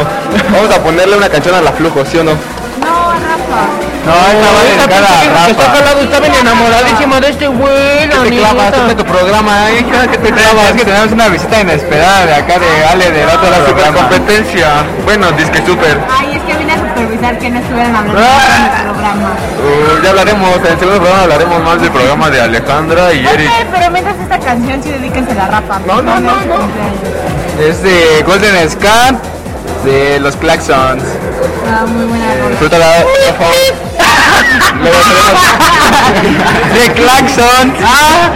[0.51, 2.33] Vamos a ponerle una canción a la flujo, ¿sí o no?
[2.33, 3.62] No, Rafa.
[4.05, 5.79] No, esta va dedicada pinche vieja a que está Rafa.
[5.79, 8.75] calado, está bien enamoradísima de este güey, la ¿Qué te clavas?
[8.75, 9.85] Este tu programa, ¿eh?
[10.11, 10.66] ¿Qué te clavas?
[10.70, 13.68] Es que tenemos una visita inesperada de acá de Ale de otro La programa.
[13.99, 14.68] supercompetencia.
[15.05, 15.97] Bueno, disque super.
[16.18, 16.63] Ay, es que
[17.33, 18.43] que no estuvieran hablando Ah.
[18.47, 19.31] en el programa.
[19.59, 23.49] Uh, ya hablaremos, en el segundo programa hablaremos más del programa de Alejandra y Eric.
[23.51, 25.79] Ok, pero mientras esta canción sí dedíquense a Rafa.
[25.87, 26.69] No, no, no, no.
[27.61, 29.19] Es de Golden Scan
[29.85, 31.03] de los Claxons.
[31.71, 32.51] Ah, muy buena rola.
[32.51, 33.55] Disfrútala, por favor.
[34.83, 37.75] Luego tenemos de Claxons.
[37.85, 38.31] Ah,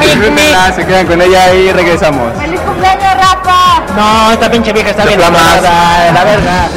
[0.00, 2.32] Disfrútenla, se quedan con ella y regresamos.
[2.40, 3.14] ¡Feliz cumpleaños,
[3.96, 6.68] No, esta pinche vieja está bien la verga.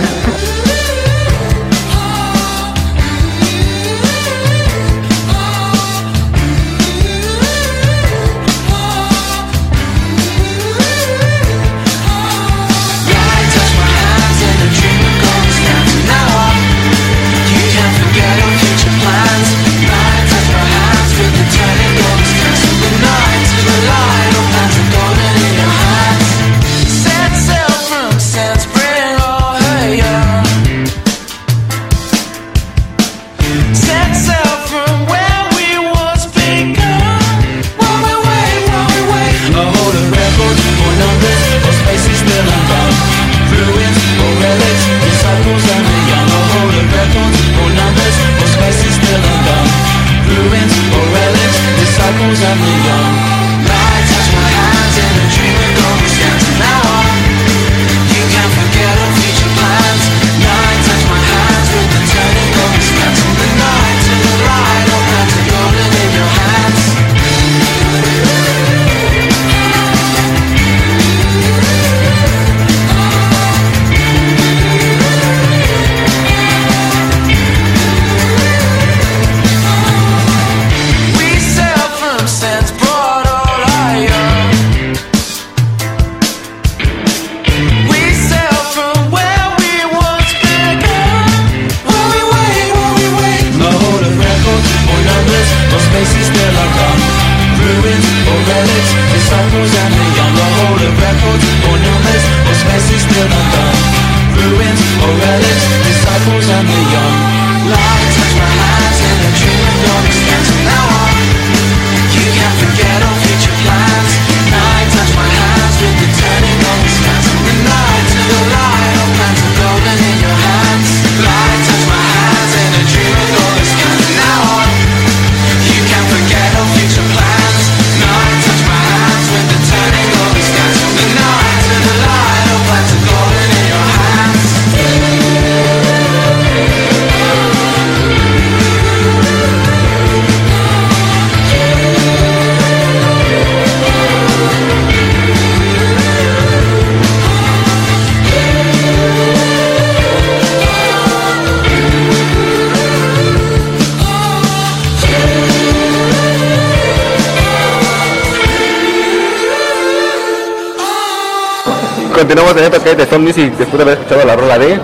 [162.31, 164.79] Continuamos en esto que es de Some Music después de haber escuchado la rola de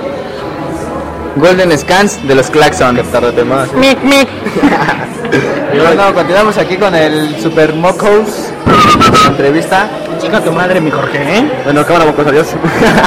[1.38, 2.98] Golden Scans de los Claxon.
[3.10, 3.72] Tárrate más.
[3.72, 4.28] Mic, mic.
[5.74, 8.52] Y bueno, continuamos aquí con el Super Mocos
[9.30, 9.88] entrevista.
[10.22, 11.50] Chica tu madre, mi Jorge, ¿eh?
[11.64, 12.48] Bueno, cámara, mocos, adiós.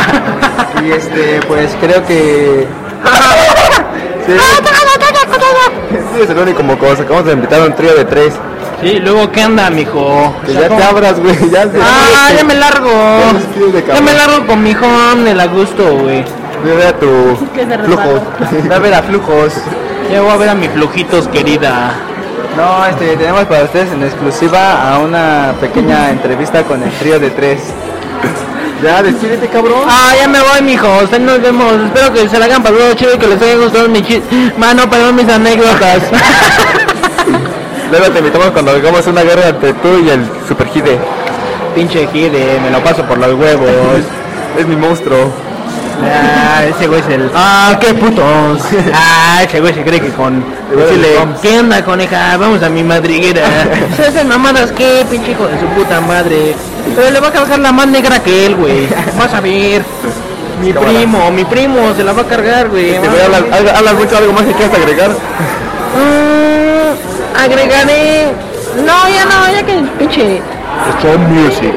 [0.87, 2.67] Y este, pues creo que.
[4.27, 4.33] Sí,
[6.15, 7.03] Sí, es el único mocoso.
[7.03, 8.33] Acabamos de invitar a un trío de tres.
[8.83, 10.35] Sí, luego, ¿qué anda, mijo?
[10.47, 11.37] Que ya te abras, güey.
[11.51, 12.91] Ya se Ah, ya me largo.
[13.93, 16.25] Ya me largo con mi home del a gusto, güey.
[16.65, 18.23] Ve a tu Que se flujo.
[18.71, 19.53] Va a ver a flujos.
[20.11, 21.93] Ya voy a ver a mis flujitos, querida.
[22.57, 27.31] No, este, tenemos para ustedes en exclusiva a una pequeña entrevista con el trío de
[27.31, 27.61] tres.
[28.83, 29.83] Ya, despídete, cabrón.
[29.87, 30.89] Ah, ya me voy, mijo.
[31.05, 31.75] Ustedes nos vemos.
[31.85, 34.21] Espero que se la hayan pasado chido y que les haya gustado mi chis...
[34.57, 36.03] Mano, perdón mis anécdotas.
[37.91, 40.99] Luego te invitamos cuando hagamos una guerra entre tú y el Super Hide.
[41.75, 43.69] Pinche gire, me lo paso por los huevos.
[44.59, 45.31] Es mi monstruo.
[46.03, 47.31] Ah, ese güey es el.
[47.35, 48.61] Ah, qué putos.
[48.93, 50.43] Ah, ese güey se cree que con.
[50.75, 51.09] Decirle,
[51.41, 52.37] ¿qué onda, coneja?
[52.37, 53.43] Vamos a mi madriguera.
[53.97, 56.55] ¿Sabes mamadas qué, pinche hijo de su puta madre?
[56.97, 58.89] Pero le va a cargar la más negra que él, güey.
[59.19, 59.85] Vas a ver.
[60.61, 62.93] Mi primo, mi primo se la va a cargar, güey.
[63.01, 65.11] Te voy a hablar, habla- hablas mucho algo más que quieras agregar.
[67.39, 68.33] Agregaré.
[68.85, 70.43] No, ya no, ya que el pinche.
[71.03, 71.75] Son Music.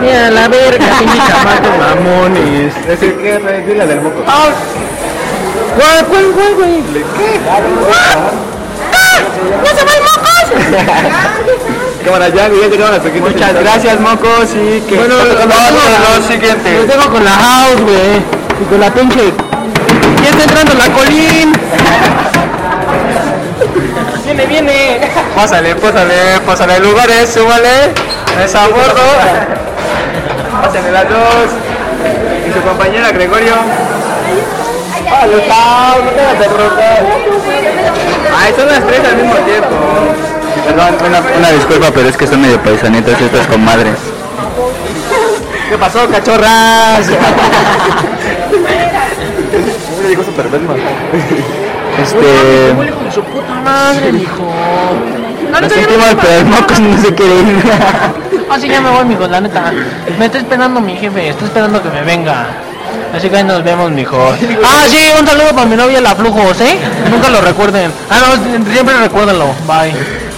[0.00, 2.72] Mira, la verga, pinche chamacos mamones.
[2.88, 4.22] Ese que es dile del moco.
[4.26, 4.48] Ah,
[5.76, 6.82] ¿Cuál, cuál, cuál, güey?
[9.62, 10.46] ¡No se va el mocos!
[12.04, 13.30] Cámara, ya, ya llegaron las pequeñas.
[13.32, 14.96] Muchas gracias, Mocos, y que.
[14.96, 16.84] Bueno, lo, lo, lo Lo siguiente.
[16.86, 18.20] tengo con la house, güey.
[18.60, 19.32] Y con la pinche.
[20.22, 21.52] Ya está entrando la colín.
[24.34, 24.98] Viene, viene.
[25.36, 27.92] Pásale, pásale, pásale lugares, súbale.
[28.44, 29.00] Es a bordo.
[30.60, 31.50] Pásenle las dos.
[32.48, 33.54] Y su compañera Gregorio.
[35.30, 36.38] Lo está, no te vas a.
[38.36, 39.68] Ay, son las tres al mismo tiempo.
[40.66, 43.94] Perdón, una, una disculpa, pero es que son medio paisanitos estas comadres.
[45.68, 47.06] ¿Qué pasó, cachorras?
[50.02, 50.24] Me dijo.
[52.00, 52.72] Este.
[52.76, 54.42] Huele con su puta madre, mijo.
[55.50, 57.62] No, no, pero el no se quiere ir.
[58.50, 59.72] Ah, sí, ya me voy, mijo, la neta.
[60.18, 62.46] Me está esperando mi jefe, está esperando que me venga.
[63.14, 64.16] Así que ahí nos vemos, mijo.
[64.64, 66.76] Ah, sí, un saludo para mi novia, la Flujos, ¿eh?
[67.10, 67.92] Nunca lo recuerden.
[68.10, 69.46] Ah, no, siempre recuérdenlo.
[69.66, 69.92] Bye.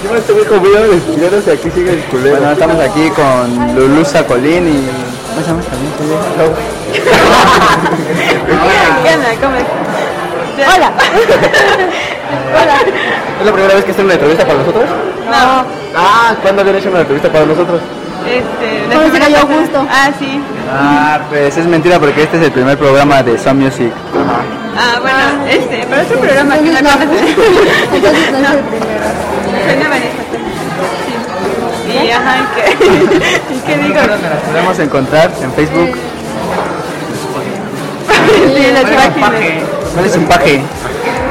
[0.05, 2.37] Yo me estoy conmigo despidiéndose, aquí sigue el culero.
[2.37, 4.89] Bueno, estamos aquí con Lulusa Colín y.
[5.29, 5.93] ¿Cómo se llama también?
[9.03, 9.29] ¿Qué onda?
[9.41, 10.06] ¿Cómo es?
[10.65, 10.93] Hola.
[12.53, 12.75] Hola.
[13.41, 14.85] ¿Es la primera vez que hacen una entrevista para nosotros?
[15.31, 15.65] No,
[15.99, 17.81] Ah, ¿cuándo habían hecho una entrevista para nosotros?
[18.27, 18.87] este.
[18.95, 19.61] ¿Cómo se semana cayó pasada.
[19.61, 19.87] justo?
[19.91, 20.41] Ah, sí.
[20.73, 23.93] Ah, pues es mentira porque este es el primer programa de Some Music.
[24.77, 25.87] Ah, bueno, este.
[25.89, 27.09] Pero es un programa que la conoces.
[27.95, 29.07] Entonces no es el primero.
[29.65, 30.23] Soy de Vanessa.
[31.87, 31.93] Sí.
[32.07, 32.65] Y ajá, ¿y qué?
[33.55, 33.95] ¿Y qué digo?
[33.95, 35.97] Las podemos encontrar en Facebook.
[38.57, 39.31] Sí, en las páginas.
[39.97, 40.61] ¿Cuál es un paje?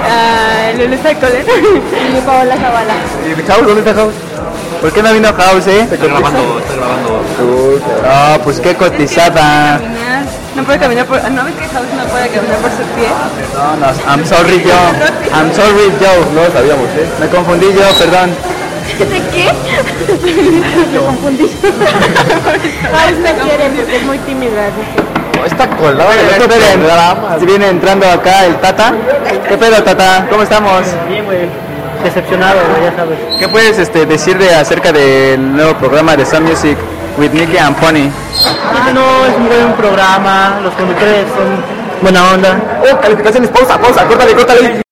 [0.10, 1.46] Ah, Lulusa Colen.
[2.18, 2.96] Y Paola Zavala.
[3.30, 3.68] ¿Y House?
[3.68, 4.14] ¿Dónde está House?
[4.82, 5.82] ¿Por qué no vino House, eh?
[5.82, 7.24] Está grabando, está grabando.
[8.04, 9.80] Ah, pues qué cotizada.
[10.56, 11.18] No puede caminar por.
[11.30, 13.12] ¿No ves que House no puede caminar por sus pies?
[13.54, 14.74] No, no, I'm sorry yo.
[15.32, 16.26] I'm sorry yo.
[16.34, 17.08] No lo sabíamos, ¿eh?
[17.20, 18.32] Me confundí yo, perdón.
[18.98, 19.46] ¿De qué?
[20.92, 21.52] Me confundí.
[22.92, 24.72] House me quiere porque es muy tímida.
[25.46, 26.82] Está colado de Esperen.
[27.40, 28.94] Si viene entrando acá el Tata.
[29.48, 30.28] ¿Qué pedo, Tata?
[30.30, 30.82] ¿Cómo estamos?
[31.08, 31.50] Bien, güey.
[32.04, 33.18] decepcionado, güey, ya sabes.
[33.40, 36.78] ¿Qué puedes este, decir de acerca del nuevo programa de Sun Music
[37.18, 38.10] with Nicky and Pony?
[38.46, 42.60] Ah, no, es un buen programa, los conductores son buena onda.
[42.92, 44.85] Oh, calificaciones, pausa, pausa, córtale, córtale.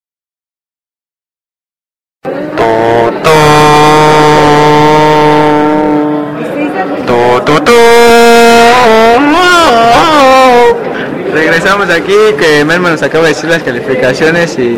[12.03, 14.77] Aquí que Melma nos acaba de decir las calificaciones y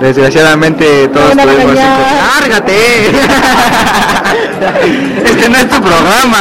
[0.00, 1.74] desgraciadamente todos No, no, tuvimos.
[1.74, 2.76] ¡Lárgate!
[5.24, 6.38] este no es tu programa.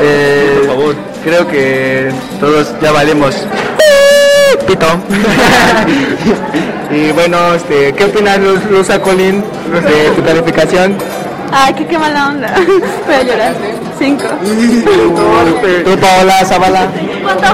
[0.00, 0.94] Eh, Por favor.
[1.24, 3.34] Creo que todos ya valemos
[4.66, 4.86] pito.
[6.90, 10.98] y bueno, este, ¿qué opinas Luz, Luza Colín de tu calificación?
[11.50, 12.54] Ay, qué, qué mala onda.
[13.06, 13.54] Voy a llorar.
[13.98, 14.24] Cinco.
[15.84, 16.88] Tú Paola Zavala.
[17.22, 17.46] ¿Cuánto?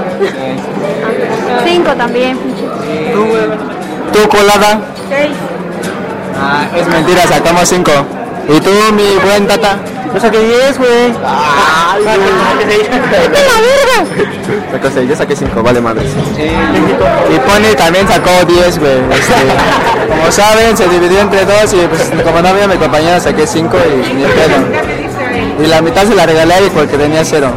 [1.64, 2.38] Cinco también.
[4.12, 4.80] Tú colada.
[5.08, 5.30] Seis.
[6.42, 7.90] Ah, es mentira, sacamos 5.
[8.48, 9.78] ¿Y tú, mi buen tata?
[10.12, 11.14] Yo saqué 10, güey.
[11.24, 12.02] ¡Ay,
[14.72, 16.04] Sacó 6, yo saqué 5, vale madre.
[17.28, 18.98] Y Pony también sacó 10, güey.
[19.12, 19.34] Este,
[20.08, 23.76] como saben, se dividió entre dos y pues como no había mi compañera saqué 5
[23.76, 25.09] y ni pedo.
[25.62, 27.50] Y la mitad se la regalé a Eric porque tenía 0.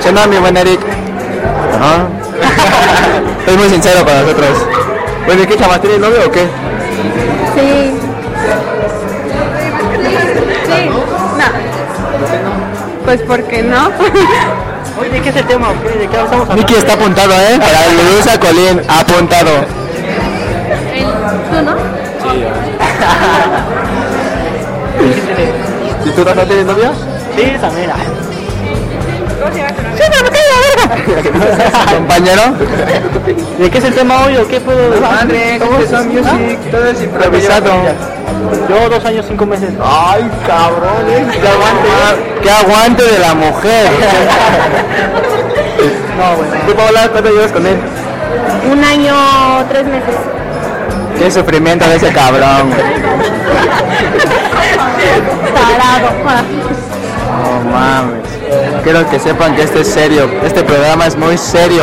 [0.00, 0.80] ¿Sí no, mi buen Eric?
[1.74, 2.06] Ajá.
[3.46, 4.58] Es muy sincero para nosotros.
[5.24, 5.80] Bueno, ¿y qué chaval?
[5.80, 6.42] ¿Tienes novio o qué?
[7.54, 7.94] Sí.
[10.66, 10.90] Sí.
[11.38, 11.46] No.
[13.06, 13.86] Pues porque no.
[15.00, 15.68] Oye, ¿de qué es el tema?
[15.72, 16.54] ¿De qué estamos hablando?
[16.56, 17.58] Miki está apuntado, ¿eh?
[17.58, 19.64] Para Lulusa Colín, apuntado.
[21.50, 21.72] ¿Tú no?
[26.04, 26.92] ¿Y tú no tienes novia?
[27.38, 27.90] Sí, también.
[27.94, 28.06] ay.
[31.94, 32.42] ¿Compañero?
[33.58, 35.90] ¿De qué es el tema hoy o qué puedo Madre, ¿Cómo es?
[36.06, 37.70] music, todo es improvisado.
[38.68, 39.70] Yo dos años, cinco meses.
[39.82, 41.26] Ay, cabrón, ¿eh?
[41.32, 41.88] qué aguante.
[42.42, 43.88] Qué aguante de la mujer.
[46.18, 46.52] No, bueno.
[46.66, 47.76] ¿Tú, Paola, cuánto llevas con él?
[48.72, 49.14] Un año,
[49.68, 50.16] tres meses.
[51.16, 52.70] Qué sufrimiento de ese cabrón.
[55.54, 56.08] Tarado.
[57.38, 58.28] No mames.
[58.82, 60.28] Quiero que sepan que este es serio.
[60.44, 61.82] Este programa es muy serio.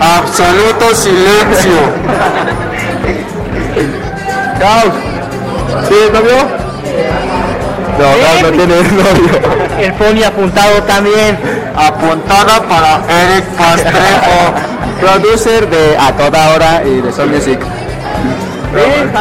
[0.00, 1.78] Absoluto silencio.
[4.58, 4.94] Caos.
[5.88, 6.36] ¿Tienes novio?
[7.98, 9.58] No, Caos no tiene novio.
[9.78, 11.38] El Pony apuntado también.
[11.76, 14.52] Apuntada para Eric Pastrejo,
[15.00, 17.60] producer de A Toda Hora y de Soul Music.
[18.74, 19.12] Bien,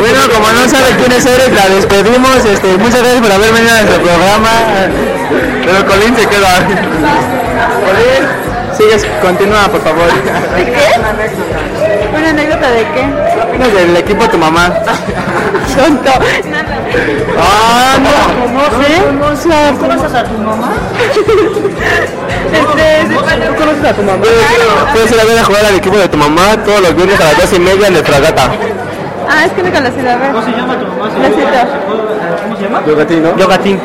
[0.00, 2.44] Bueno, como no sabe quién es Eric, la despedimos.
[2.44, 4.50] Este, muchas gracias por haber venido a nuestro programa.
[5.64, 6.66] Pero Colín se queda.
[7.86, 8.28] Colín,
[8.76, 10.06] sigues, continúa, por favor.
[10.56, 11.00] ¿De qué?
[12.16, 13.08] ¿Una anécdota de qué?
[13.34, 14.68] ¿Qué opinas del equipo de tu mamá?
[15.76, 16.10] Tonto.
[16.50, 16.75] Nada.
[17.38, 18.16] Ah, no.
[18.52, 19.12] No sé.
[19.12, 19.72] No sé.
[19.72, 20.72] ¿Tú conoces a tu mamá?
[22.52, 24.22] Este, ¿Tú conoces a tu mamá?
[24.92, 27.24] Puedes ir a ver a jugar al equipo de tu mamá todos los viernes a
[27.24, 28.50] las dos y media en el Fragata.
[29.28, 30.30] Ah, es que nunca la he ido a ver.
[30.32, 31.10] ¿Cómo se llama tu mamá?
[31.10, 32.80] ¿Cómo se llama?
[32.80, 33.36] ¿no?
[33.36, 33.80] Yogatín.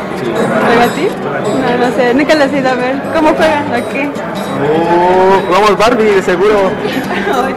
[0.66, 1.08] ¿Juega a ti?
[1.42, 2.94] No, no sé, nunca las he ido a ver.
[3.14, 3.74] ¿Cómo juegan?
[3.74, 4.10] ¿A qué?
[4.62, 6.70] Uh, jugamos Barbie, de seguro.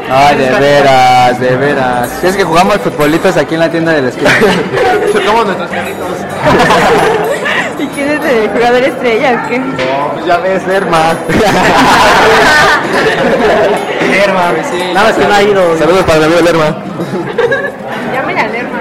[0.09, 2.09] Ay, de veras, de veras.
[2.21, 4.29] Si es que jugamos futbolitos aquí en la tienda de la esquina.
[5.13, 6.07] Chocamos nuestros carritos.
[7.79, 9.61] ¿Y quién es el jugador estrella o qué?
[10.13, 11.13] Pues ya ves, Lerma.
[14.09, 14.51] Lerma.
[14.93, 15.77] Nada más que no ha ido.
[15.77, 16.77] Saludos para mi amigo Lerma.
[18.13, 18.79] Llamen a Lerma.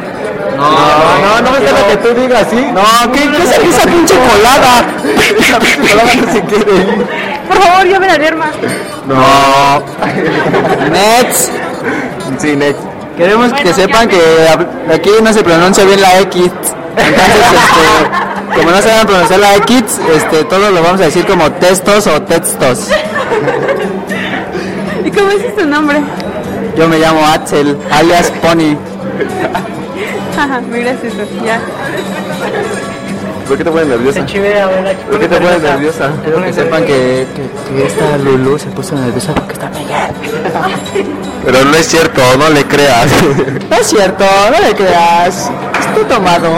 [0.57, 2.65] No, no, no es lo que tú digas, ¿sí?
[2.73, 4.85] No, ¿qué, qué es esa pinche colada?
[5.39, 7.24] Esa pinche colada no se quiere.
[7.49, 8.51] Por favor, llamen a Lerma.
[9.07, 9.83] No.
[10.91, 11.51] Nets.
[12.39, 12.79] Sí, Nets.
[13.17, 14.19] Queremos que sepan que
[14.93, 16.51] aquí no se pronuncia bien la X.
[16.97, 21.51] Entonces, este, como no saben pronunciar la X, este, todo lo vamos a decir como
[21.53, 22.89] textos o textos.
[25.05, 26.01] ¿Y cómo es tu nombre?
[26.77, 28.77] Yo me llamo Axel, alias Pony.
[30.37, 31.19] Ajá, muy gracioso.
[31.45, 31.61] Ya.
[33.47, 34.21] ¿Por qué te pones nerviosa?
[34.21, 34.93] Se chivea, ¿verdad?
[35.11, 36.11] ¿Por qué te pones nerviosa?
[36.23, 40.11] Quiero que sepan que, que, que esta Lulu se puso nerviosa porque está Miguel.
[41.45, 43.11] Pero no es cierto, no le creas.
[43.71, 45.51] No es cierto, no le creas.
[45.81, 46.49] Estoy tomado.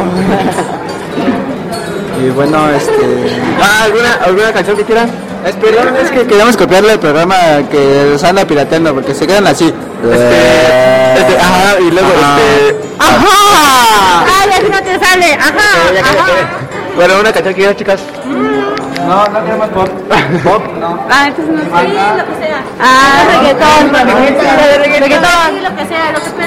[2.25, 3.41] Y bueno, este...
[3.61, 5.11] Ah, ¿alguna, ¿alguna canción que quieran?
[5.45, 5.55] Es,
[6.11, 7.37] que queríamos copiarle el programa
[7.71, 9.73] que los anda pirateando porque se quedan así.
[10.03, 12.77] Este, ajá, y luego este...
[12.99, 14.27] ¡Ajá!
[14.43, 15.35] ¡Ay, así no te sale!
[15.35, 15.53] ¡Ajá!
[16.01, 16.66] ¡Ajá!
[16.97, 18.01] Bueno, una canción que chicas.
[19.07, 19.89] No, no queremos pop.
[20.43, 20.99] Pop, no.
[21.11, 21.67] Ah, entonces no sé.
[21.67, 22.63] lo que sea.
[22.81, 23.93] Ah, reggaetón.
[23.93, 25.31] La de reggaetón.
[25.51, 26.47] Sí, lo que sea, lo que sea.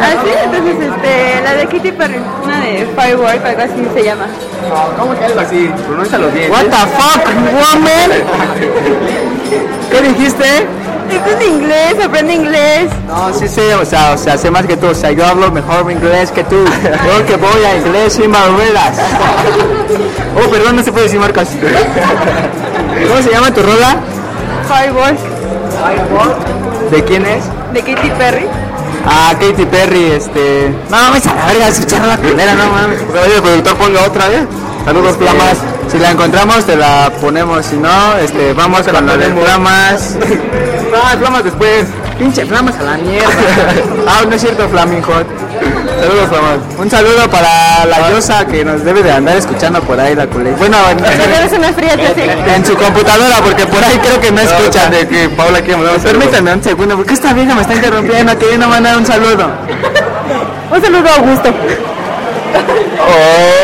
[0.00, 4.26] Ah, sí, entonces este, la de Katy Perry, una de Firework, algo así se llama.
[4.98, 5.70] ¿Cómo que algo así?
[5.86, 6.50] Pronúncialo bien.
[6.50, 8.10] What the fuck, woman?
[9.90, 10.66] ¿Qué dijiste?
[11.12, 12.90] Esto es inglés, aprende inglés.
[13.06, 15.50] No, sí sé, o sea, o sea, sé más que tú, o sea, yo hablo
[15.52, 16.56] mejor inglés que tú.
[16.64, 18.98] Yo que voy a inglés y barberas.
[20.34, 21.48] Oh, perdón, no se puede decir marcas.
[23.08, 23.96] ¿Cómo se llama tu rola?
[24.66, 25.18] Firework,
[26.90, 27.44] ¿De quién es?
[27.72, 28.46] de Katy Perry.
[29.06, 30.74] Ah, Katy Perry, este...
[30.88, 33.00] No mames, a la verga, escuchar la primera, no mames.
[33.10, 34.46] Oye, el productor ponga otra, ¿eh?
[34.84, 35.58] Saludos, Flamas.
[35.92, 37.66] Si la encontramos, te la ponemos.
[37.66, 40.16] Si no, este, vamos con la de Flamas.
[40.90, 41.84] No, Flamas después.
[42.18, 43.28] Pinche Flamas a la mierda.
[44.08, 45.26] Ah, no es cierto, Flaming Hot.
[46.00, 46.58] Saludos, Flamas.
[46.78, 50.52] Un saludo para la Yosa que nos debe de andar escuchando por ahí, la culé.
[50.52, 54.90] Bueno, en, que en su computadora, porque por ahí creo que no escuchan.
[54.90, 55.60] de que Paula
[56.02, 59.50] Permítanme un segundo, porque esta vieja me está interrumpiendo, queriendo mandar un saludo.
[60.74, 61.54] Un saludo a Augusto.
[63.00, 63.62] ¡Oh!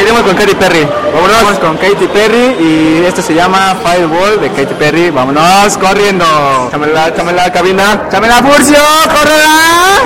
[0.00, 0.86] Iremos con Katy Perry.
[1.14, 1.42] Vámonos.
[1.42, 5.10] Vamos con Katy Perry y esto se llama Fireball de Katy Perry.
[5.10, 6.24] Vámonos corriendo.
[6.70, 8.08] Chámela, chámela, cabina.
[8.10, 8.78] ¡Chámela, Furcio!
[9.04, 10.00] ¡Córrela!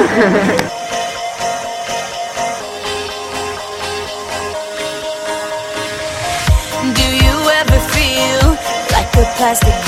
[6.95, 8.57] Do you ever feel
[8.93, 9.88] like a plastic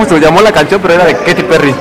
[0.00, 1.74] cómo se llamó la canción, pero era de Katy Perry.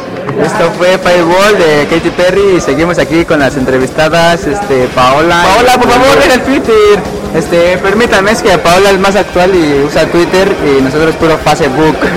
[0.43, 5.41] Esto fue Fireball de Katy Perry y seguimos aquí con las entrevistadas, este, Paola.
[5.43, 6.99] Paola, por favor, ven al Twitter.
[7.33, 11.95] Este, permítanme, es que Paola es más actual y usa Twitter y nosotros puro Facebook.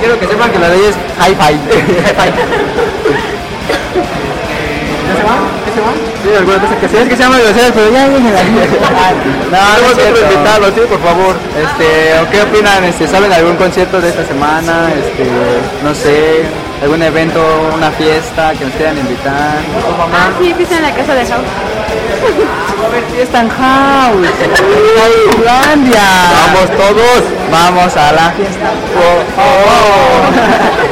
[0.00, 0.94] Quiero que sepan que la ley es
[1.26, 1.58] hi-fi.
[6.22, 8.40] Sí, alguna cosa que sí, es que se llama groseras, pero ya viene la
[9.50, 11.36] No, no invitado, sí, por favor.
[11.56, 12.84] Este, ¿o ¿qué opinan?
[12.84, 14.90] Este, ¿Saben algún concierto de esta semana?
[14.92, 15.26] Este,
[15.82, 16.44] no sé,
[16.82, 17.40] algún evento,
[17.74, 19.58] una fiesta que nos quieran invitar.
[20.12, 21.44] Ah, sí, fiesta en la casa de House.
[22.84, 24.28] A ver, fiesta en House.
[24.96, 26.02] Tailandia.
[26.46, 27.39] Vamos todos.
[27.50, 28.70] Vamos a la fiesta.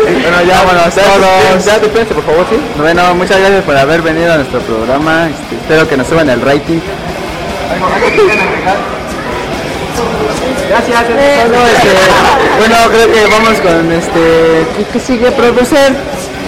[0.09, 1.65] Bueno, ya, bueno, todos.
[1.65, 2.57] Ya, por favor, sí.
[2.79, 5.29] Bueno, muchas gracias por haber venido a nuestro programa.
[5.29, 6.81] Este, espero que nos suban el rating.
[10.69, 11.05] Gracias.
[11.09, 11.89] Bueno, este,
[12.59, 14.67] bueno, creo que vamos con este.
[14.77, 15.93] ¿Qué, qué sigue, profesor?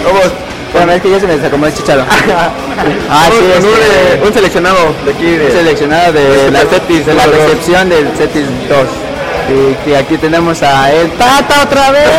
[0.05, 0.31] Vamos.
[0.73, 2.05] Bueno, es que ya se me desacomodó el chicharo.
[3.09, 5.37] ah, sí, con un, este, eh, un seleccionado de aquí.
[5.37, 9.10] De, un seleccionado de de la, Cetis, de la recepción del Cetis 2.
[9.51, 12.03] Y que aquí tenemos a el Tata otra vez,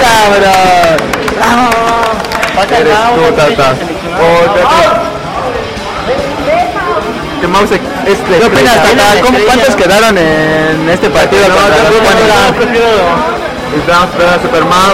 [0.00, 0.96] cabrón.
[1.36, 1.70] ¡Bravo!
[2.80, 3.74] Eres tú, Tata.
[4.18, 5.02] Oh, Tata.
[7.48, 9.20] Mouse ¿Qué opinas, Tata?
[9.22, 11.42] ¿Cómo- ¿Cuántos quedaron en este partido?
[11.48, 11.60] No, yo
[12.54, 14.92] prefiero- Super Mau.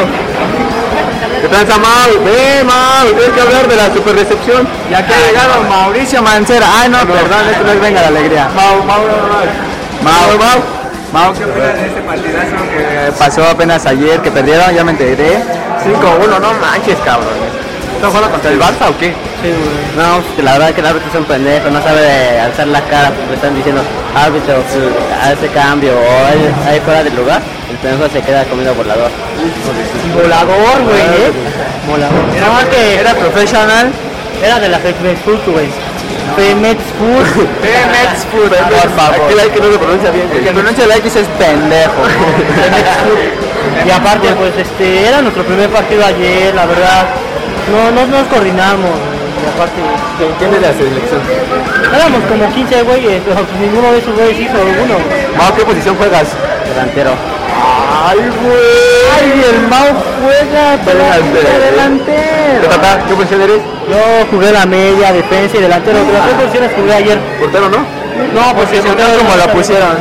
[1.42, 2.24] ¿Qué tranza Mau?
[2.24, 4.66] Ven Mau, tienes que hablar de la super recepción.
[4.90, 6.66] Y aquí ha llegado Mauricio Mancera.
[6.80, 8.48] Ay, no, perdón, esto no es Venga la Alegría.
[8.56, 9.02] Mau, Mau,
[10.02, 10.77] Mau, Mau.
[11.12, 14.74] Mau, ¿qué opinas de este partidazo que pasó apenas ayer, que perdieron?
[14.74, 15.38] Ya me enteré.
[15.82, 17.32] 5-1, no manches, cabrón.
[17.94, 19.14] ¿Están jugando contra el Barça o qué?
[19.96, 23.10] No, que la verdad que el árbitro es un pendejo, no sabe alzar la cara
[23.10, 23.82] porque están diciendo,
[24.14, 24.84] árbitro, pues,
[25.22, 27.40] hace cambio o hay, hay fuera del lugar,
[27.70, 29.10] el pendejo se queda comiendo volador.
[30.14, 31.32] Volador, güey, ¿eh?
[31.88, 32.14] Volador.
[32.14, 33.90] No, que era profesional,
[34.44, 35.68] era de la Food, güey.
[36.36, 37.26] Femex Food.
[37.62, 39.26] Femex Food, por favor.
[39.26, 40.28] Aquel que no lo pronuncia bien.
[40.32, 42.02] El que pronuncia la X es pendejo.
[43.86, 47.06] Y aparte, pues este, era nuestro primer partido ayer, la verdad.
[47.70, 48.90] No, no nos coordinamos.
[48.90, 49.80] Y aparte,
[50.38, 51.20] ¿Quién es la selección?
[51.94, 54.96] éramos como 15 güeyes, pero pues ninguno de esos güeyes hizo uno.
[55.36, 56.28] Mau, ¿qué posición juegas?
[56.68, 57.12] Delantero.
[58.04, 58.98] Ay, güey.
[59.14, 59.86] Ay, el Mau
[60.20, 61.48] juega delantero.
[61.48, 62.68] ¿Qué delantero.
[63.08, 63.77] ¿Qué posición eres?
[63.90, 65.98] Yo jugué la media, defensa y delantero.
[66.12, 67.18] Las tres posiciones jugué ayer.
[67.40, 67.78] Portero, ¿no?
[67.78, 69.88] No, pues Se notó como la pusieron.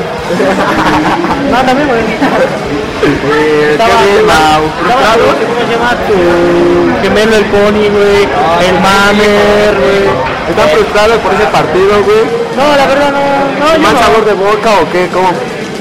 [1.48, 2.02] No, también, güey.
[2.02, 3.94] Eh, Estaba,
[4.28, 4.64] Mau.
[4.68, 5.92] estaba, ¿cómo se llama?
[6.08, 8.24] Tu gemelo, el pony, güey.
[8.68, 10.04] El mamer, güey.
[10.50, 12.24] ¿Están frustrados por ese partido, güey?
[12.58, 13.66] No, la verdad no.
[13.66, 14.00] No, ¿Más no.
[14.00, 15.08] sabor de boca o qué?
[15.14, 15.30] ¿Cómo?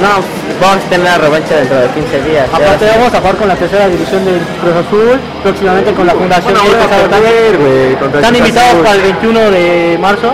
[0.00, 0.20] No,
[0.60, 2.48] vamos a tener la revancha dentro de 15 días.
[2.52, 6.52] Aparte vamos a jugar con la tercera división del Cruz Azul, próximamente con la Fundación
[6.52, 10.32] Bueno, perder, el Están invitados para el 21 de marzo,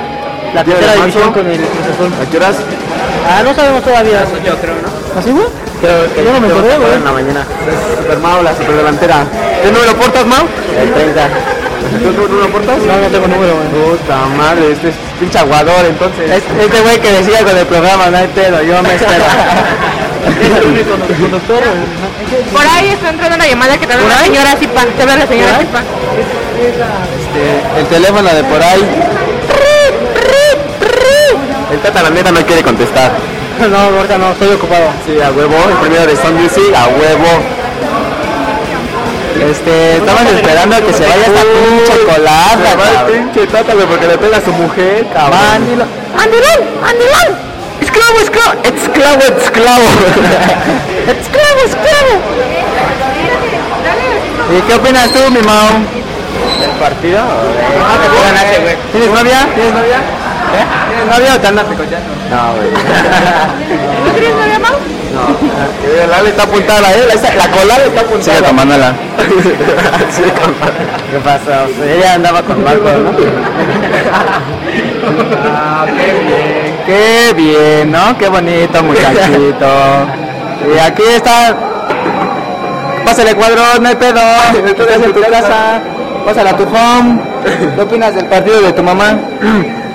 [0.55, 2.11] la ¿Día de tercera división con el Cruz Azul.
[2.21, 2.57] ¿A qué horas?
[3.29, 4.25] Ah, no sabemos todavía.
[4.45, 5.21] Yo creo, ¿no?
[5.21, 5.47] ¿Así, güey?
[5.81, 6.95] Creo que Yo no me acordé, güey.
[6.95, 7.47] en la mañana.
[7.99, 9.25] Super Mau, la super delantera.
[9.63, 10.47] ¿Qué número portas, Mau?
[10.81, 11.29] El 30.
[12.03, 12.79] ¿Tú tú número portas?
[12.79, 13.97] No, no tengo número, güey.
[13.97, 16.31] Puta madre, este es pinche aguador, entonces.
[16.31, 19.25] Este güey que decía con el programa, no hay pedo, yo me espero.
[20.23, 21.59] Es el único conductor.
[22.53, 24.85] Por ahí está entrando una llamada que te habla la señora Zipa.
[24.97, 25.83] Te habla la señora Zipa.
[26.63, 28.89] Este, el teléfono de por ahí.
[31.73, 33.13] El Tata la neta no quiere contestar.
[33.71, 34.91] No, ahorita no, estoy ocupado.
[35.07, 35.55] Sí, a huevo.
[35.69, 37.62] El primero de Sun Music, a huevo.
[39.41, 44.19] Este, estamos esperando que se vaya esta pinche colada, va el pinche güey, porque le
[44.19, 45.41] pega a su mujer, cabrón.
[45.53, 46.61] ¡Andilón!
[46.85, 47.39] ¡Andilón!
[47.81, 48.53] ¡Esclavo, esclavo!
[48.63, 49.85] ¡Esclavo, esclavo!
[51.21, 52.13] ¡Esclavo, esclavo!
[54.57, 55.69] ¿Y qué opinas tú, mi Mau?
[56.61, 57.19] ¿Del partido?
[57.21, 58.93] Ah, tú.
[58.93, 59.49] ¿Tienes novia?
[59.55, 59.97] ¿Tienes novia?
[59.97, 60.65] ¿Eh?
[60.89, 62.11] ¿Tienes novia o te andas picoteando?
[62.31, 62.71] No, güey.
[64.05, 65.02] ¿No tienes novia, Mau?
[65.85, 67.05] Eh, La le está apuntada, eh.
[67.07, 68.37] La, la colada está apuntada.
[68.37, 68.93] Sigue tomándola.
[69.17, 70.73] Tomándola.
[71.11, 71.85] ¿Qué pasó?
[71.85, 73.11] Ella andaba con Marco, ¿no?
[75.55, 78.17] ah, qué bien, qué bien, ¿no?
[78.19, 79.67] Qué bonito muchachito.
[80.75, 81.55] Y aquí está.
[83.05, 84.21] Pásale cuadrón, no hay pedo.
[84.67, 85.81] Estás en tu casa.
[86.25, 87.21] Pásala a tu home.
[87.75, 89.19] ¿Qué opinas del partido de tu mamá?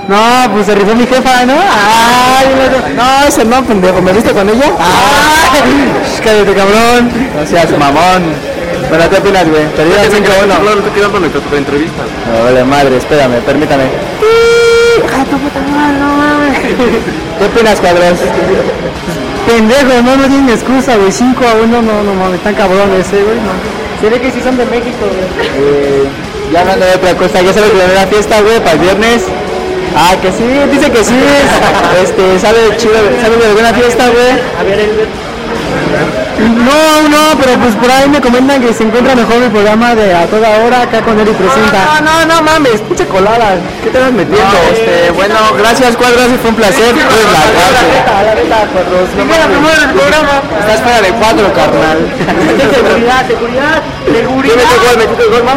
[0.07, 1.53] No, pues se rifó mi jefa, ¿no?
[1.53, 2.47] Ay,
[2.95, 4.01] no, ese no, pendejo.
[4.01, 4.71] ¿Me viste con ella?
[4.79, 5.91] Ay,
[6.23, 7.11] cállate, cabrón.
[7.35, 8.33] No seas mamón.
[8.89, 9.65] Bueno, ¿qué opinas, güey?
[9.75, 10.47] Perdida 5-1.
[10.47, 12.03] No, no estoy quedando nuestra super entrevista.
[12.31, 13.83] No, vale madre, espérame, permítame.
[17.37, 18.19] ¿Qué opinas, cuadros?
[19.45, 21.11] Pendejo, no, no tienen excusa, güey.
[21.11, 23.37] 5 a 1, no, no mames, están cabrones, eh, güey.
[23.37, 23.51] No.
[24.01, 25.47] Se ve que sí son de México, güey.
[25.57, 26.03] Eh,
[26.53, 29.23] ya hablando de otra cosa, ya sale la primera fiesta, güey, para el viernes.
[29.95, 31.15] Ah, que sí, dice que sí.
[32.03, 34.31] Este, sale chido, sale de buena fiesta, güey.
[34.59, 35.07] A ver.
[36.37, 40.13] No, no, pero pues por ahí me comentan que se encuentra mejor el programa de
[40.13, 41.99] A Toda Hora acá con Eri Presenta.
[42.01, 43.55] No, no, no mames, pinche colada.
[43.83, 44.45] ¿Qué te vas metiendo?
[44.71, 46.93] este, bueno, gracias, cuadros, fue un placer.
[46.93, 49.09] Pues, la A la neta, cuadros.
[49.15, 50.41] Primera, primero el programa.
[50.59, 51.97] Estás fuera de cuadro, carnal.
[52.75, 54.55] Seguridad, seguridad, ¿Quién seguridad.
[54.57, 54.97] metió gol?
[54.97, 55.43] ¿Metiste gol?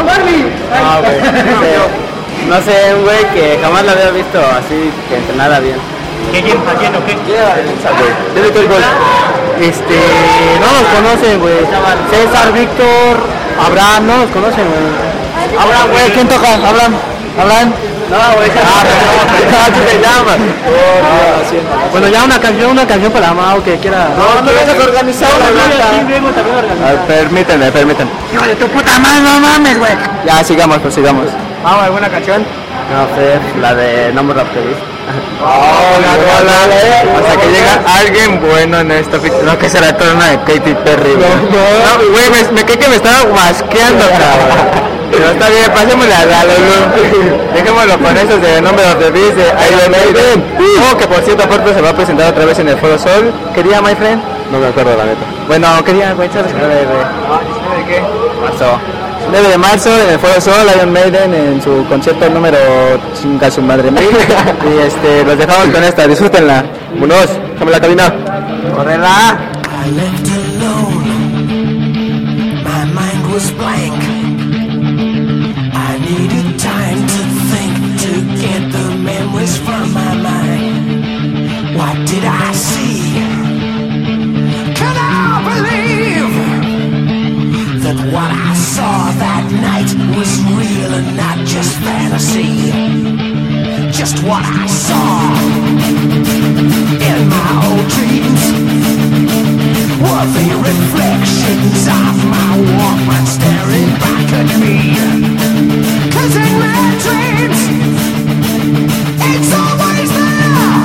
[0.70, 2.09] No, güey.
[2.50, 5.76] No sé, un güey que jamás lo había visto así, que entrenara bien.
[6.32, 7.14] ¿Qué, quién, a quién o qué?
[7.14, 8.82] ¿Quién metió el gol?
[9.60, 10.00] Este,
[10.58, 11.58] no nos conocen, güey.
[12.10, 13.22] César, Víctor,
[13.64, 15.62] Abraham, no nos conocen, güey.
[15.62, 16.54] Abraham, güey, ¿quién toca?
[16.54, 16.94] Abraham,
[17.38, 17.72] Abraham.
[18.10, 18.82] No, güey, Ah.
[21.92, 24.08] Bueno, ya una canción, una canción para Mao que quiera.
[24.18, 26.88] No, no vas a organizar una nota.
[26.88, 28.10] A ver, Permítanme, permítanme.
[28.34, 29.92] Hijo de tu puta madre, no mames, güey.
[30.26, 31.26] Ya, sigamos, pues sigamos.
[31.62, 32.44] Vamos, ¿alguna canción?
[32.90, 34.76] No sé, la de No More After This.
[37.16, 39.18] Hasta que llega alguien bueno en esta.
[39.44, 41.28] No, que se la torna de Katy Perry, güey.
[41.50, 44.90] No, güey, me, me que me estaba masqueando, cabrón.
[45.10, 47.52] Pero está bien, pasémosle a la Lulu.
[47.54, 50.44] Dejémoslo con esos de nombre of the Beast de Iron Maiden.
[50.90, 53.32] Oh, que por cierto, Porto se va a presentar otra vez en el Foro Sol.
[53.54, 54.22] ¿Quería, my friend?
[54.52, 55.24] No me acuerdo, la neta.
[55.48, 56.60] Bueno, quería, güey, ¿sabes qué?
[56.64, 58.02] ¿De qué?
[58.40, 58.78] Marzo.
[59.30, 62.58] 9 de marzo en el Foro Sol, Iron Maiden en su concierto número
[63.20, 64.02] chinga su madre mía.
[64.64, 66.64] y este, los dejamos con esta, disfrútenla.
[66.96, 68.14] Munoz, déjame la cabina.
[68.74, 69.38] Correla.
[69.86, 71.06] I left alone.
[72.64, 74.09] My mind was blank.
[91.62, 92.72] Just fantasy?
[93.92, 95.20] Just what I saw
[97.08, 98.42] in my old dreams
[100.00, 104.76] were the reflections of my Walkman staring back at me.
[106.14, 107.60] Cause in my dreams,
[109.30, 110.80] it's always there.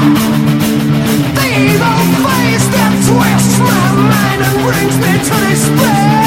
[1.38, 6.25] The evil face that twists my mind and brings me to despair.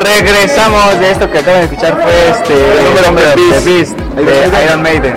[0.00, 2.54] Regresamos de esto que acaban de escuchar fue este
[3.04, 3.66] número The Beast.
[3.66, 5.14] Beast de Iron Maiden.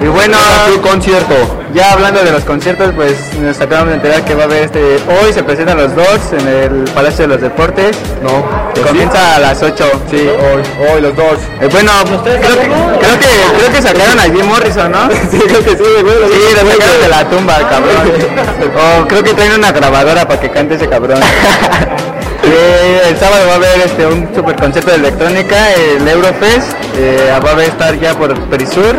[0.00, 0.36] Y bueno,
[0.66, 1.34] tu concierto.
[1.72, 4.96] ya hablando de los conciertos, pues nos acabamos de enterar que va a haber este.
[5.08, 7.96] Hoy se presentan los Doors en el Palacio de los Deportes.
[8.22, 8.44] No.
[8.86, 9.84] Comienza a las 8.
[10.10, 11.38] Sí, hoy, hoy los dos.
[11.60, 15.08] Eh, bueno, creo que, creo que creo que sacaron a Jim Morrison, ¿no?
[15.30, 16.14] Sí, creo que sí, güey.
[16.30, 18.34] Sí, lo sacaron de la tumba, cabrón.
[19.04, 21.18] O creo que traen una grabadora para que cante ese cabrón.
[22.46, 27.32] Eh, el sábado va a haber este, un super concierto de electrónica, el Eurofest, eh,
[27.42, 28.94] va a haber estar ya por Perisur.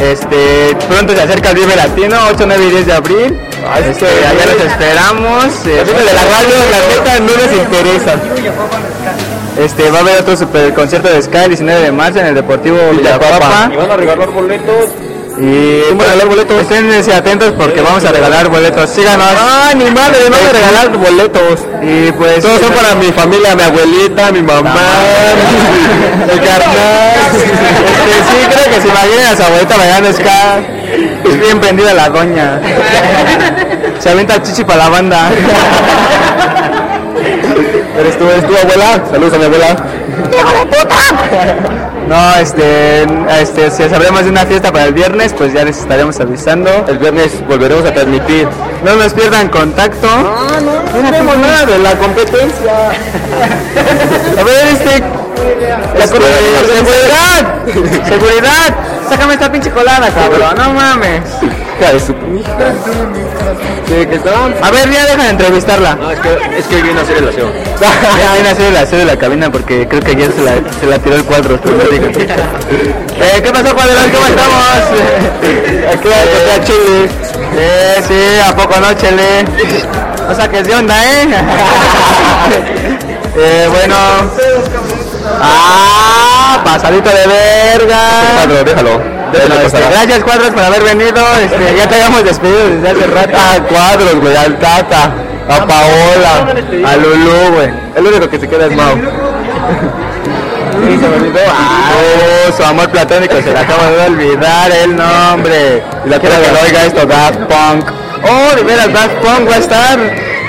[0.00, 3.40] Este, pronto se acerca el Vive Latino, 8, 9 y 10 de abril.
[3.88, 5.44] Este, allá los esperamos.
[5.66, 8.14] Eh, de la radio, la neta no les interesa.
[9.58, 12.34] Este, va a haber otro super concierto de Sky el 19 de marzo en el
[12.34, 13.70] Deportivo Villapapa.
[13.72, 14.88] Y van a regalar boletos.
[15.36, 16.62] Y regalar boletos?
[16.62, 18.88] Estén atentos porque vamos a regalar boletos.
[18.90, 19.26] Síganos.
[19.36, 21.60] Ah, ni madre, van a regalar boletos.
[21.82, 24.70] Y pues Todos son para mi familia, mi abuelita, mi mamá,
[26.30, 27.14] el carnal.
[27.26, 27.46] Este,
[28.30, 30.60] sí, creo que se imaginen a su abuelita bailando ska.
[31.24, 32.60] Es bien prendida la doña.
[33.98, 35.30] Se avienta chichi para la banda.
[37.98, 39.02] ¿Eres tú, eres tu abuela?
[39.10, 39.76] Saludos a mi abuela.
[42.08, 43.04] No, este,
[43.40, 46.70] este, si sabremos de una fiesta para el viernes, pues ya les estaremos avisando.
[46.86, 48.46] El viernes volveremos a transmitir.
[48.84, 50.06] No nos pierdan contacto.
[50.10, 52.90] Ah, no, no tenemos nada de la competencia.
[54.38, 55.02] A ver, este.
[55.98, 58.08] La Este, seguridad.
[58.08, 58.74] Seguridad.
[59.08, 60.54] Sácame esta pinche colada, cabrón.
[60.56, 61.22] No mames.
[61.80, 62.72] Hija de su hija.
[63.86, 64.54] Sí, que estaban.
[64.62, 65.94] A ver, ya deja de entrevistarla.
[65.96, 67.50] No, es que, es que viene a hacer el aseo.
[68.34, 70.86] Viene a hacer el aseo de la cabina porque creo que ayer se la, se
[70.86, 71.58] la tiró el cuadro.
[73.16, 73.94] Eh, ¿Qué pasó, cuadro?
[74.12, 74.56] ¿Cómo estamos?
[75.92, 77.08] Aquí va a Chile.
[77.56, 79.44] Eh, sí, ¿a poco no, Chile?
[80.28, 81.28] O sea, que es de onda, ¿eh?
[83.36, 83.96] eh, bueno.
[85.40, 88.00] Ah, pasadito de verga.
[88.34, 89.13] Cuadro, déjalo.
[89.34, 91.20] Bueno, este, gracias cuadros por haber venido.
[91.42, 93.36] Este, ya te habíamos despedido desde hace rato.
[93.36, 95.12] Ah, cuadros, güey, al Tata,
[95.48, 96.54] a Paola,
[96.86, 97.68] a Lulú, güey.
[97.96, 98.94] El único que se queda es Mau.
[98.94, 99.00] Sí,
[101.00, 101.40] se me olvidó.
[101.48, 105.82] Ah, su amor platónico se le acaba de olvidar el nombre.
[106.04, 107.90] Y la Quiero que lo oiga esto, Daft Punk.
[108.22, 109.98] Oh, de veras, Daft Punk va a estar.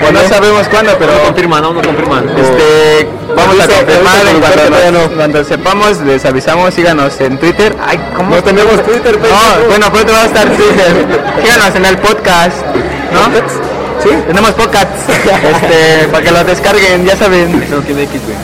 [0.00, 2.28] Pues no sabemos cuándo, pero No confirman, no, no confirman.
[2.38, 5.08] este, vamos a confirmar en que cuanto, no.
[5.16, 7.74] cuando sepamos, les avisamos, síganos en Twitter.
[7.84, 8.36] Ay, ¿cómo?
[8.36, 9.66] No tenemos Twitter, No, pendejo.
[9.68, 11.06] bueno, pronto va a estar Twitter.
[11.42, 12.56] Síganos en el podcast,
[13.12, 13.20] ¿no?
[14.02, 14.90] Sí, tenemos podcast.
[15.08, 17.64] Este, para que lo descarguen, ya saben.
[17.70, 18.36] No tiene X, güey.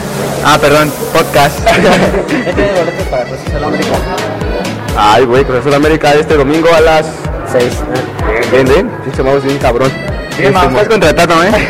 [0.43, 1.59] Ah, perdón, podcast.
[4.97, 7.05] Ay, güey, Cruz Azul América este domingo a las
[7.51, 7.73] 6.
[8.51, 8.89] Bien, bien.
[9.03, 9.91] Pinche Mau es bien cabrón.
[10.37, 11.51] Sí, ma, estás contratado, ¿eh?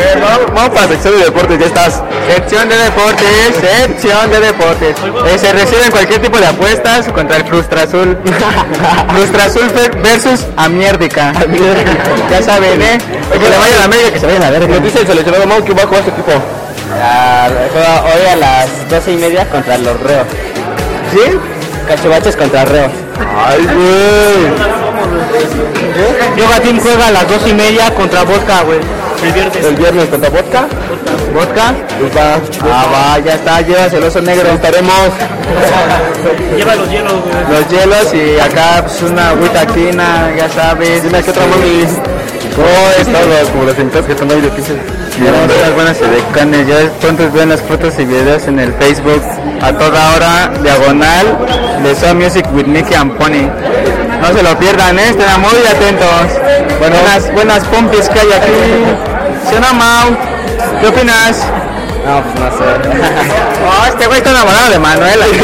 [0.00, 2.02] Eh, Vamos vamos para la sección de deportes, ya estás.
[2.26, 4.96] Sección de deportes, sección de deportes.
[5.26, 8.16] Eh, se reciben cualquier tipo de apuestas contra el Frustra Azul.
[9.14, 9.68] Frustra Azul
[10.02, 11.32] versus Amierdica.
[12.30, 12.98] Ya saben, ¿eh?
[13.32, 14.68] Que le vaya a la América, que se vaya a la verga.
[14.68, 16.32] Nos dice el seleccionado Mau que va a jugar este equipo.
[17.72, 20.26] juega hoy a las 12 y media contra los reos.
[21.12, 21.38] ¿Sí?
[21.88, 22.92] Cachubaches contra reos.
[23.36, 24.70] Ay, güey.
[26.36, 28.80] Yoga Team juega a las dos y media contra Vodka, güey.
[29.22, 29.64] El viernes.
[29.64, 30.66] El viernes contra Vodka.
[31.34, 31.74] ¿Vodka?
[31.98, 32.40] Pues va.
[32.72, 34.48] Ah, va, ya está, llevas el oso negro.
[34.50, 35.10] Estaremos.
[36.56, 37.58] Lleva los hielos, güey.
[37.58, 41.02] Los hielos y acá pues una agüita quina, ya sabes.
[41.02, 42.19] Dime qué otra mami.
[42.58, 44.50] Oh, es todo, como las entradas que están ahí de.
[44.50, 49.22] Tenemos unas buenas edecanes, ya pronto ven las fotos y videos en el Facebook
[49.60, 51.26] a toda hora, diagonal,
[51.82, 53.48] de So Music with Mickey and Pony.
[54.20, 55.10] No se lo pierdan, ¿eh?
[55.10, 56.08] estén muy atentos.
[56.78, 58.52] Buenas, buenas pompis que hay aquí.
[59.48, 60.16] ¿Sí o no, Mau?
[60.80, 61.44] ¿Qué opinas?
[62.04, 62.64] No, pues no sé.
[63.62, 65.24] Oh, este güey está enamorado de Manuela.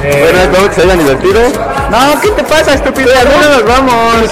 [0.00, 1.40] Bueno, espero que se hayan divertido.
[1.90, 3.10] No, ¿qué te pasa, estúpido?
[3.14, 4.22] ¿A dónde nos vamos?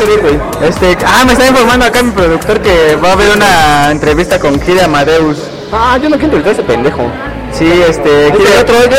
[0.62, 4.58] Este, ah, me está informando acá mi productor que va a haber una entrevista con
[4.60, 5.38] Kiri Amadeus.
[5.72, 7.10] Ah, yo no quiero entrevistar a ese pendejo.
[7.52, 8.92] Sí, este, Kiri- otro, no.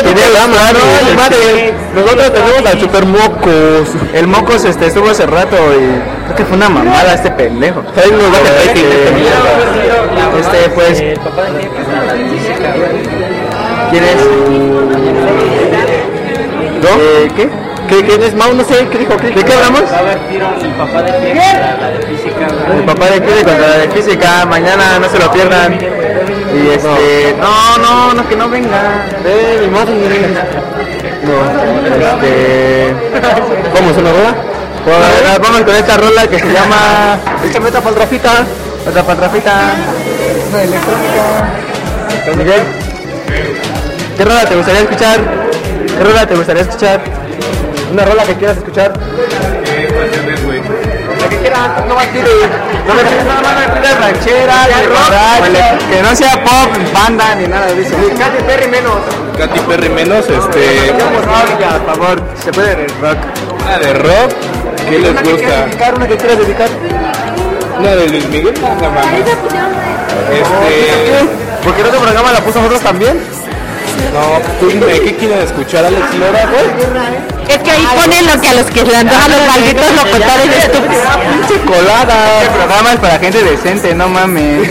[1.94, 3.88] Nosotros tenemos al Super Mocos.
[4.12, 7.82] El Mocos este, estuvo hace rato y creo que fue una mamada este pendejo.
[7.96, 8.08] Este.
[10.40, 10.98] Este, pues,
[13.90, 14.16] ¿quién es?
[16.82, 16.88] ¿No?
[17.00, 17.50] Eh,
[17.88, 17.96] ¿Qué?
[17.96, 18.52] ¿Qué, ¿Quién es Mau?
[18.54, 19.16] No sé, ¿qué dijo?
[19.16, 19.82] ¿Qué, ¿De qué hablamos?
[19.90, 22.46] Va a haber tiro el papá de la de física.
[22.74, 25.74] El papá de Kiri contra la de física, mañana no se lo pierdan.
[25.74, 29.06] Y este, no, no, no, que no venga.
[29.24, 29.94] Eh, mi madre.
[31.24, 31.34] No,
[31.96, 32.94] este,
[33.74, 34.10] ¿Vamos a una
[34.84, 38.30] pues, vamos con esta rola que se llama Échame esta paldrafita.
[38.86, 39.52] Otra patrafita.
[40.50, 42.36] Una electrónica.
[42.36, 42.62] Miguel.
[44.16, 45.20] ¿Qué rola te gustaría escuchar?
[45.86, 47.27] ¿Qué rola te gustaría escuchar?
[47.92, 48.92] Una rola que quieras escuchar.
[51.20, 52.28] La que quieras, no más tire.
[52.86, 55.90] No me pides nada más, pides ranchera, de rock.
[55.90, 57.96] Que no sea pop, banda, ni nada de eso.
[57.98, 58.96] Ni Katy Perry menos.
[59.38, 60.92] Katy Perry menos, este.
[60.92, 61.24] Por
[61.94, 62.22] favor.
[62.42, 63.18] Se puede el rock.
[63.64, 64.32] Una de rock.
[64.88, 65.66] ¿Qué les gusta?
[65.66, 66.68] dedicar, una que quieras dedicar.
[67.78, 68.54] Una de Luis Miguel.
[68.60, 69.26] No mames.
[70.30, 71.64] Este.
[71.64, 73.18] ¿Por qué no tu programa la puso nosotros también?
[74.14, 77.37] No, tú dime, ¿qué quieren escuchar, Alex Lora, güey?
[77.48, 81.04] Es que ahí ponen lo que a los que le antojan los malditos locutores estúpidos.
[81.48, 82.42] Pinche colada.
[82.42, 84.68] Este programa es para gente decente, no mames.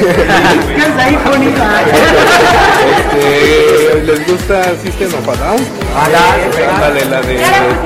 [3.17, 5.65] Este, ¿Les gusta System of a Down?
[6.75, 7.37] Ándale, la de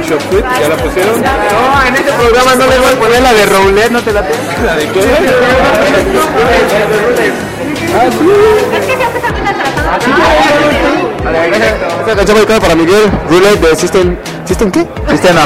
[0.08, 1.22] Shop Quit, ¿ya la pusieron?
[1.22, 4.22] No, en este programa no le voy a poner la de Roulette, no te la
[4.22, 4.44] tengo.
[4.66, 5.02] ¿La de qué?
[7.94, 8.06] Ah,
[12.02, 14.18] Esta canción dedicada para Miguel Roulette de System.
[14.46, 14.86] ¿System qué?
[15.10, 15.42] Sistema.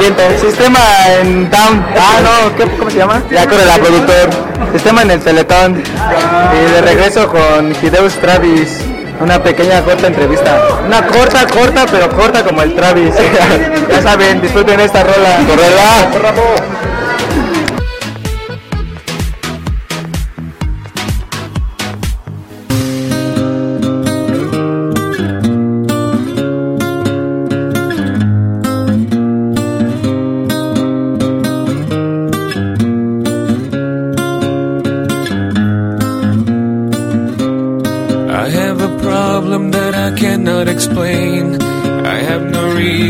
[0.00, 0.22] Viento.
[0.40, 0.80] Sistema
[1.20, 1.84] en Down.
[1.96, 3.22] Ah, no, ¿qué, ¿cómo se llama?
[3.30, 4.30] Ya corre la productor.
[4.72, 5.82] Sistema en el Teletón.
[5.82, 8.80] Y de regreso con Hideus Travis.
[9.20, 10.60] Una pequeña corta entrevista.
[10.86, 13.14] Una corta, corta, pero corta como el Travis.
[13.90, 15.38] ya saben, disfruten esta rola.
[15.48, 16.77] Correla.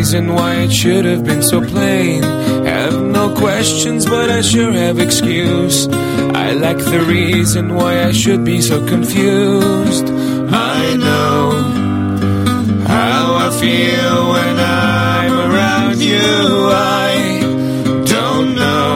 [0.08, 2.22] Reason why it should have been so plain.
[2.22, 5.86] Have no questions, but I sure have excuse.
[5.86, 10.06] I lack the reason why I should be so confused.
[10.08, 11.50] I know
[12.86, 16.30] how I feel when I'm around you.
[16.72, 17.40] I
[18.14, 18.94] don't know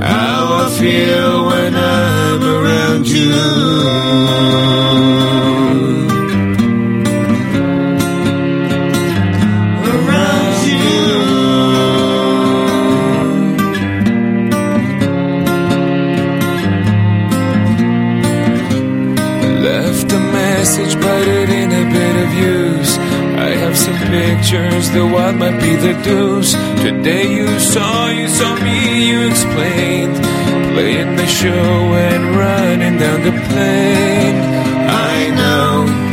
[0.00, 4.69] how I feel when I'm around you.
[24.10, 26.52] Pictures, the what might be the deuce.
[26.82, 30.16] Today you saw, you saw me, you explained.
[30.74, 31.72] Playing the show
[32.08, 34.38] and running down the plane.
[35.12, 36.09] I know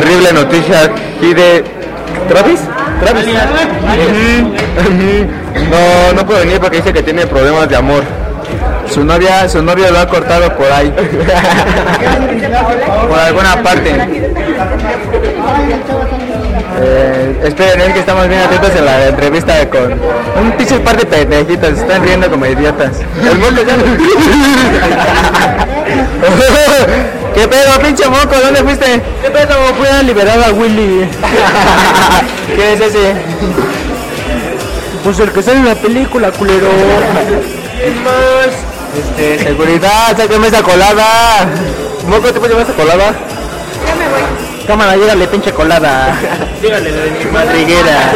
[0.00, 1.64] terrible, noticia aquí de
[2.28, 2.60] Travis.
[3.00, 3.26] Travis.
[5.70, 8.04] No, no puede venir porque dice que tiene problemas de amor.
[8.88, 10.90] Su novia, su novio lo ha cortado por ahí.
[13.08, 13.92] por alguna parte.
[16.80, 21.04] Eh, esperen, es que estamos bien atentos en la entrevista con un pinche par de
[21.06, 23.00] pendejitos, se están riendo como idiotas.
[23.20, 23.74] El moco ya
[27.34, 28.34] ¿Qué pedo, pinche moco?
[28.42, 29.02] ¿Dónde fuiste?
[29.28, 29.74] ¿Qué pedo?
[29.74, 31.06] Fui a liberar a Willy.
[32.56, 33.12] ¿Qué es ese?
[35.04, 36.66] Pues el que sale en la película, culero.
[38.96, 41.46] Este, seguridad, sáqueme esa colada.
[42.06, 43.12] Moco, ¿te puedes llevar esa colada?
[43.86, 44.66] Ya me voy.
[44.66, 46.16] Cámara, llégale, pinche colada.
[46.62, 48.12] De mi madriguera.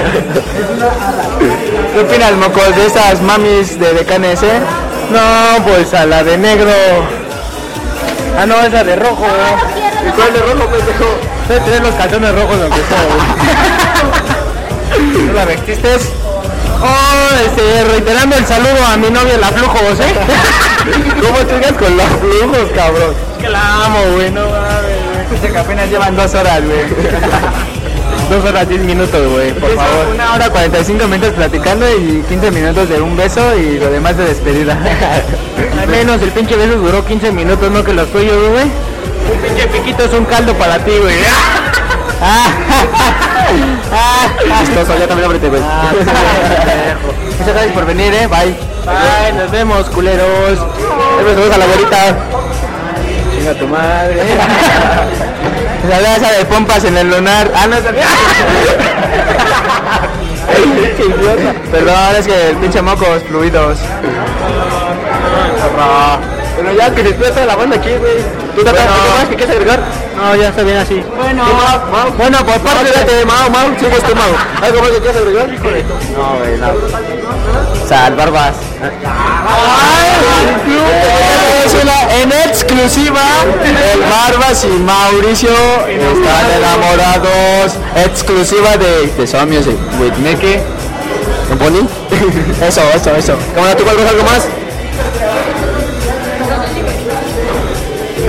[1.92, 4.60] ¿Qué opinas, mocos, de esas mamis de decanes, eh?
[5.10, 6.72] No, pues a la de negro.
[8.38, 9.26] Ah, no, esa de rojo.
[10.06, 11.04] ¿Y cuál de rojo, pendejo?
[11.48, 13.22] Debe tener los calzones rojos, aunque güey.
[15.26, 15.88] ¿No la vestiste?
[16.84, 20.14] Oh, este, reiterando el saludo a mi novia la Flujos, ¿eh?
[21.20, 23.14] ¿Cómo llegas con la Flujos, cabrón?
[23.36, 26.80] Es que la amo, güey, no mames, que apenas llevan dos horas, güey.
[28.30, 30.06] Dos horas, diez minutos, güey, por favor.
[30.14, 34.24] Una hora, 45 minutos platicando y 15 minutos de un beso y lo demás de
[34.24, 34.78] despedida.
[35.78, 38.70] Al menos el pinche beso duró 15 minutos, no que los tuyos, güey.
[39.40, 41.16] Pinche piquito es un caldo para ti, güey.
[42.24, 42.46] Ah,
[43.92, 45.60] ah, chistoso, ya también ábrete, güey.
[45.60, 48.28] Muchas gracias por venir, eh.
[48.28, 48.56] Bye.
[48.86, 50.58] Bye, nos vemos, culeros.
[50.58, 52.16] Nos a la güerita.
[53.34, 54.22] Chinga tu madre.
[55.90, 57.50] Sabía esa de pompas en el lunar.
[57.54, 57.76] Ah, no
[60.98, 61.54] idiota.
[61.70, 63.78] Perdón, es que el pinche mocos fluidos.
[66.56, 68.41] Pero ya que despierta la banda aquí, güey.
[68.54, 69.80] ¿Tú te más que quieres agregar?
[70.16, 71.02] No, ya está bien así.
[71.16, 71.44] Bueno.
[72.16, 74.34] Bueno, por parte de Mao, Mao, sigue este Mao.
[74.62, 75.48] ¿Algo más que quieras agregar?
[75.48, 77.88] No, güey, no.
[77.88, 78.54] Sal, barbas.
[82.20, 83.20] En exclusiva,
[83.64, 87.72] el Barbas y Mauricio están enamorados.
[87.96, 90.58] Exclusiva de, de Some Music with Nicky.
[91.50, 91.88] ¿En Pony?
[92.60, 93.36] Eso, eso, eso.
[93.54, 94.46] Cámara, ¿tú algo más?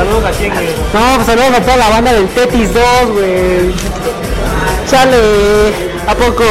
[0.04, 0.68] Saludos a quién, güey.
[0.93, 2.84] No, pues saludos a toda la banda del Tetis 2,
[3.14, 3.74] güey.
[4.86, 5.16] Sale.
[6.06, 6.43] ¿A poco?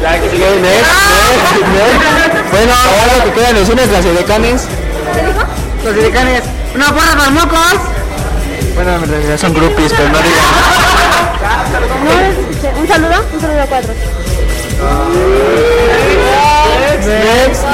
[0.00, 0.86] Ya que sigue next,
[1.26, 2.52] next, next.
[2.52, 4.68] Bueno, ahora lo que quedan es unas las edecanes.
[5.12, 5.40] ¿Qué dijo?
[5.84, 6.44] Los edecanes.
[6.72, 7.80] ¡Una porra para mocos!
[8.76, 10.44] Bueno, en realidad son groupies, pero no digan.
[12.80, 13.92] Un saludo, un saludo a cuatro.
[16.80, 17.64] Next, next.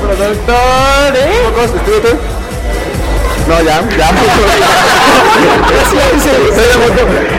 [0.00, 1.42] Productor, ¿eh?
[1.44, 1.70] ¿Mocos?
[3.48, 4.08] No, ya, ya.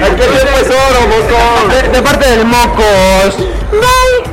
[0.02, 1.40] Aquí el tiempo es oro, moco.
[1.70, 3.38] De, de parte del mocos.
[3.72, 4.32] Bye.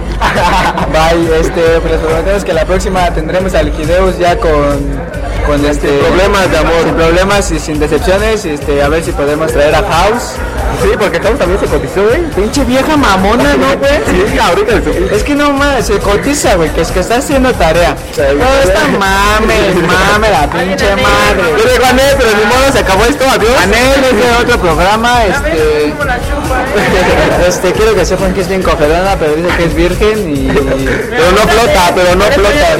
[0.92, 5.07] Bye, este, pues les prometemos que la próxima tendremos al Gideus ya con,
[5.48, 9.50] con este problemas de amor, sin problemas y sin decepciones, este, a ver si podemos
[9.50, 10.34] traer a House.
[10.82, 12.22] Sí, porque House también se cotizó, güey.
[12.36, 13.98] Pinche vieja mamona, ¿no, güey?
[14.06, 14.74] Sí, ahorita
[15.10, 17.96] Es que no más, se cotiza, güey, que es que está haciendo tarea.
[18.16, 19.74] No, está mames,
[20.12, 21.56] mame la pinche madre.
[21.56, 23.54] Yo le gané, pero ni modo se acabó esto, adiós.
[23.60, 25.94] Gané desde otro programa, este.
[27.48, 30.48] Este, quiero que sepan que es bien cogedona, pero dice que es virgen y...
[30.48, 32.76] Pero no flota, pero no flota,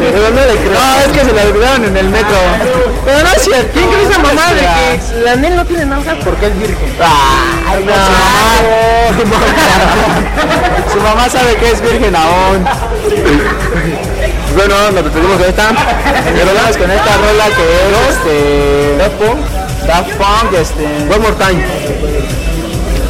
[0.00, 0.72] Pero no le creo.
[0.72, 2.36] No, es que se la olvidaron en el metro.
[3.04, 3.70] Pero no es cierto.
[3.74, 6.96] ¿Quién cree esa mamá de que la Nel no tiene nalgas porque es virgen?
[7.00, 7.94] Ah, no.
[10.92, 12.64] Su mamá sabe que es virgen aún.
[14.56, 15.70] Bueno, nos despedimos de esta.
[15.70, 18.96] Nos vamos con esta rola que es este.
[18.98, 19.40] Daft Punk.
[19.86, 20.84] Daft Punk, este.
[21.08, 21.64] One more time.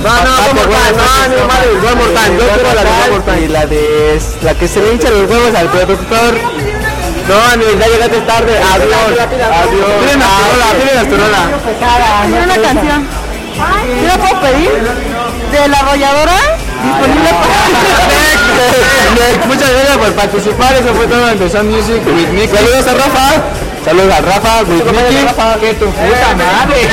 [0.02, 2.32] No, no, one more time, no, no, madre, one more time.
[2.38, 3.42] Yo quiero la de one more time.
[3.44, 4.20] Y la de.
[4.42, 6.38] La que se le hincha los huevos al productor.
[7.28, 8.58] No, Anil, ya llegaste tarde.
[8.58, 9.12] Adiós.
[9.12, 9.90] Adiós.
[10.00, 11.42] Piden a tu rola, piden a tu rola.
[12.26, 13.08] Quiero una canción.
[14.00, 14.70] ¿Yo la puedo pedir?
[15.52, 16.38] ¿De la arrolladora?
[16.82, 17.30] Disponible
[19.14, 20.74] Next, Muchas gracias por participar.
[20.74, 22.56] Eso fue todo en The Sun Music with Nicky.
[22.56, 23.42] Saludos a Rafa.
[23.84, 25.26] Saludos a Rafa with Nicky.
[25.60, 26.88] Que tu puta madre.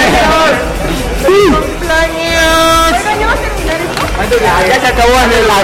[4.17, 5.63] Ya se acabó en el las,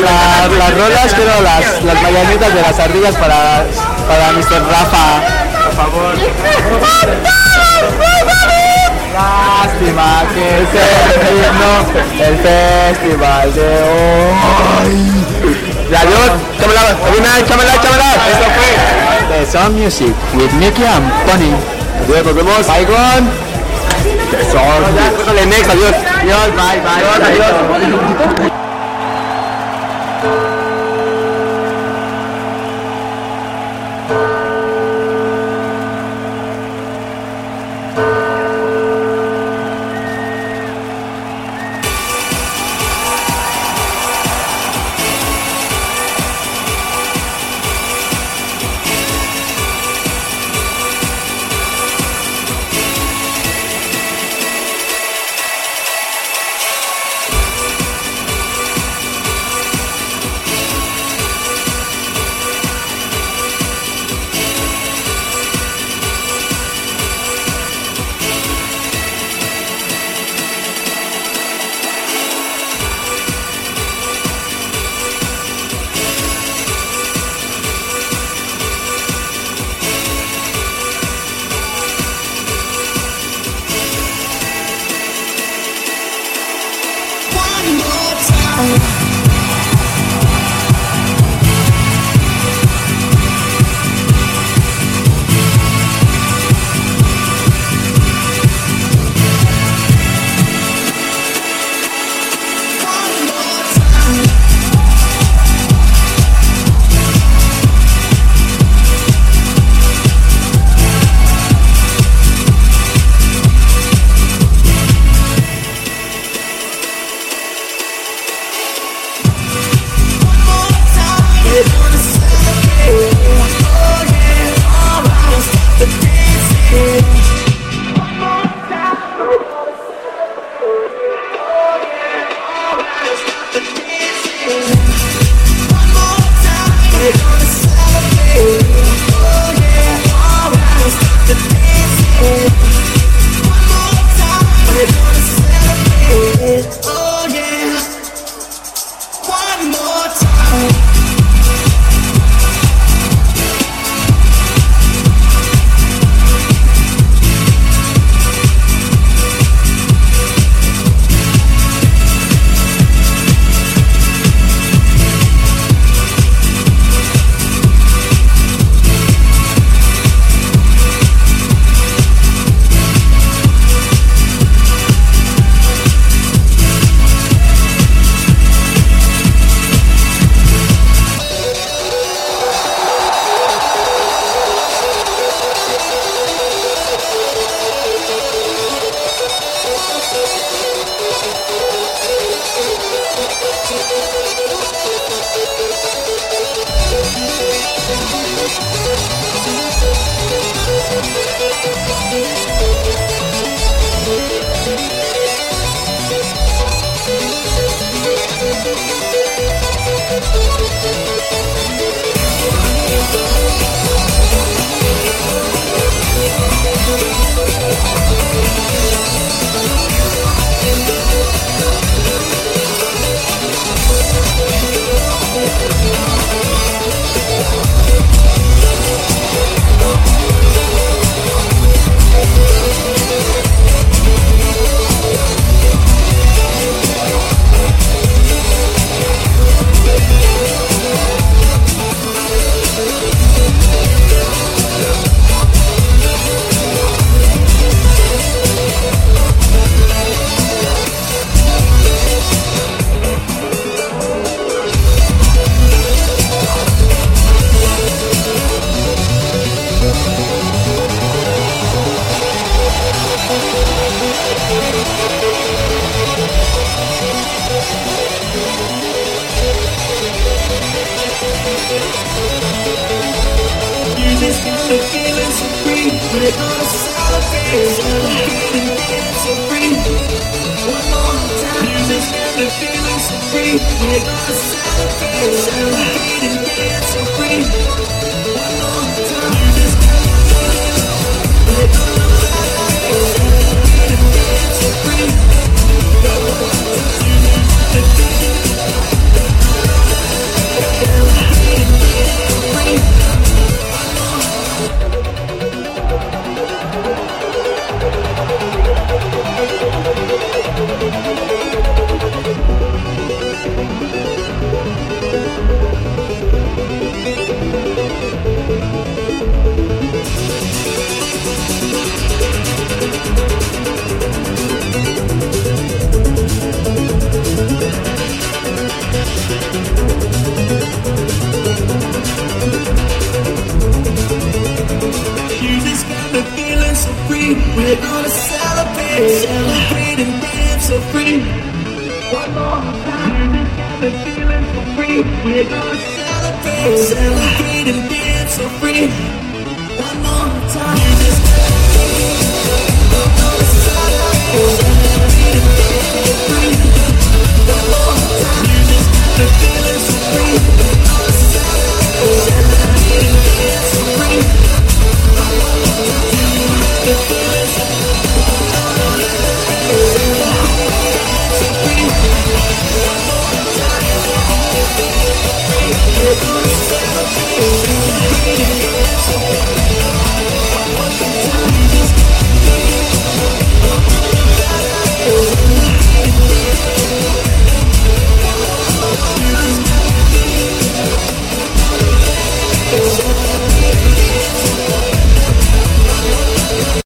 [0.00, 3.64] las, las rolas, quiero las, las mañanitas de las ardillas para,
[4.08, 4.66] para Mr.
[4.68, 5.22] Rafa.
[5.64, 6.14] Por favor.
[9.14, 10.84] Lástima que se
[11.20, 11.72] terminó
[12.20, 14.94] el festival de hoy.
[15.88, 16.30] Y adiós,
[16.60, 18.10] chámela, Sabina, chámela, chámela.
[18.32, 18.70] Esto fue
[19.28, 21.54] The Sun Music with Nicky and Bunny.
[22.04, 22.66] Adiós, nos vemos.
[22.66, 23.30] Bye, Juan.
[24.40, 24.58] Eso.
[24.96, 26.11] Ya, córtale, next, adiós.
[26.22, 27.02] Adiós, bye, bye.
[27.02, 27.50] Adiós,
[30.22, 30.51] adiós.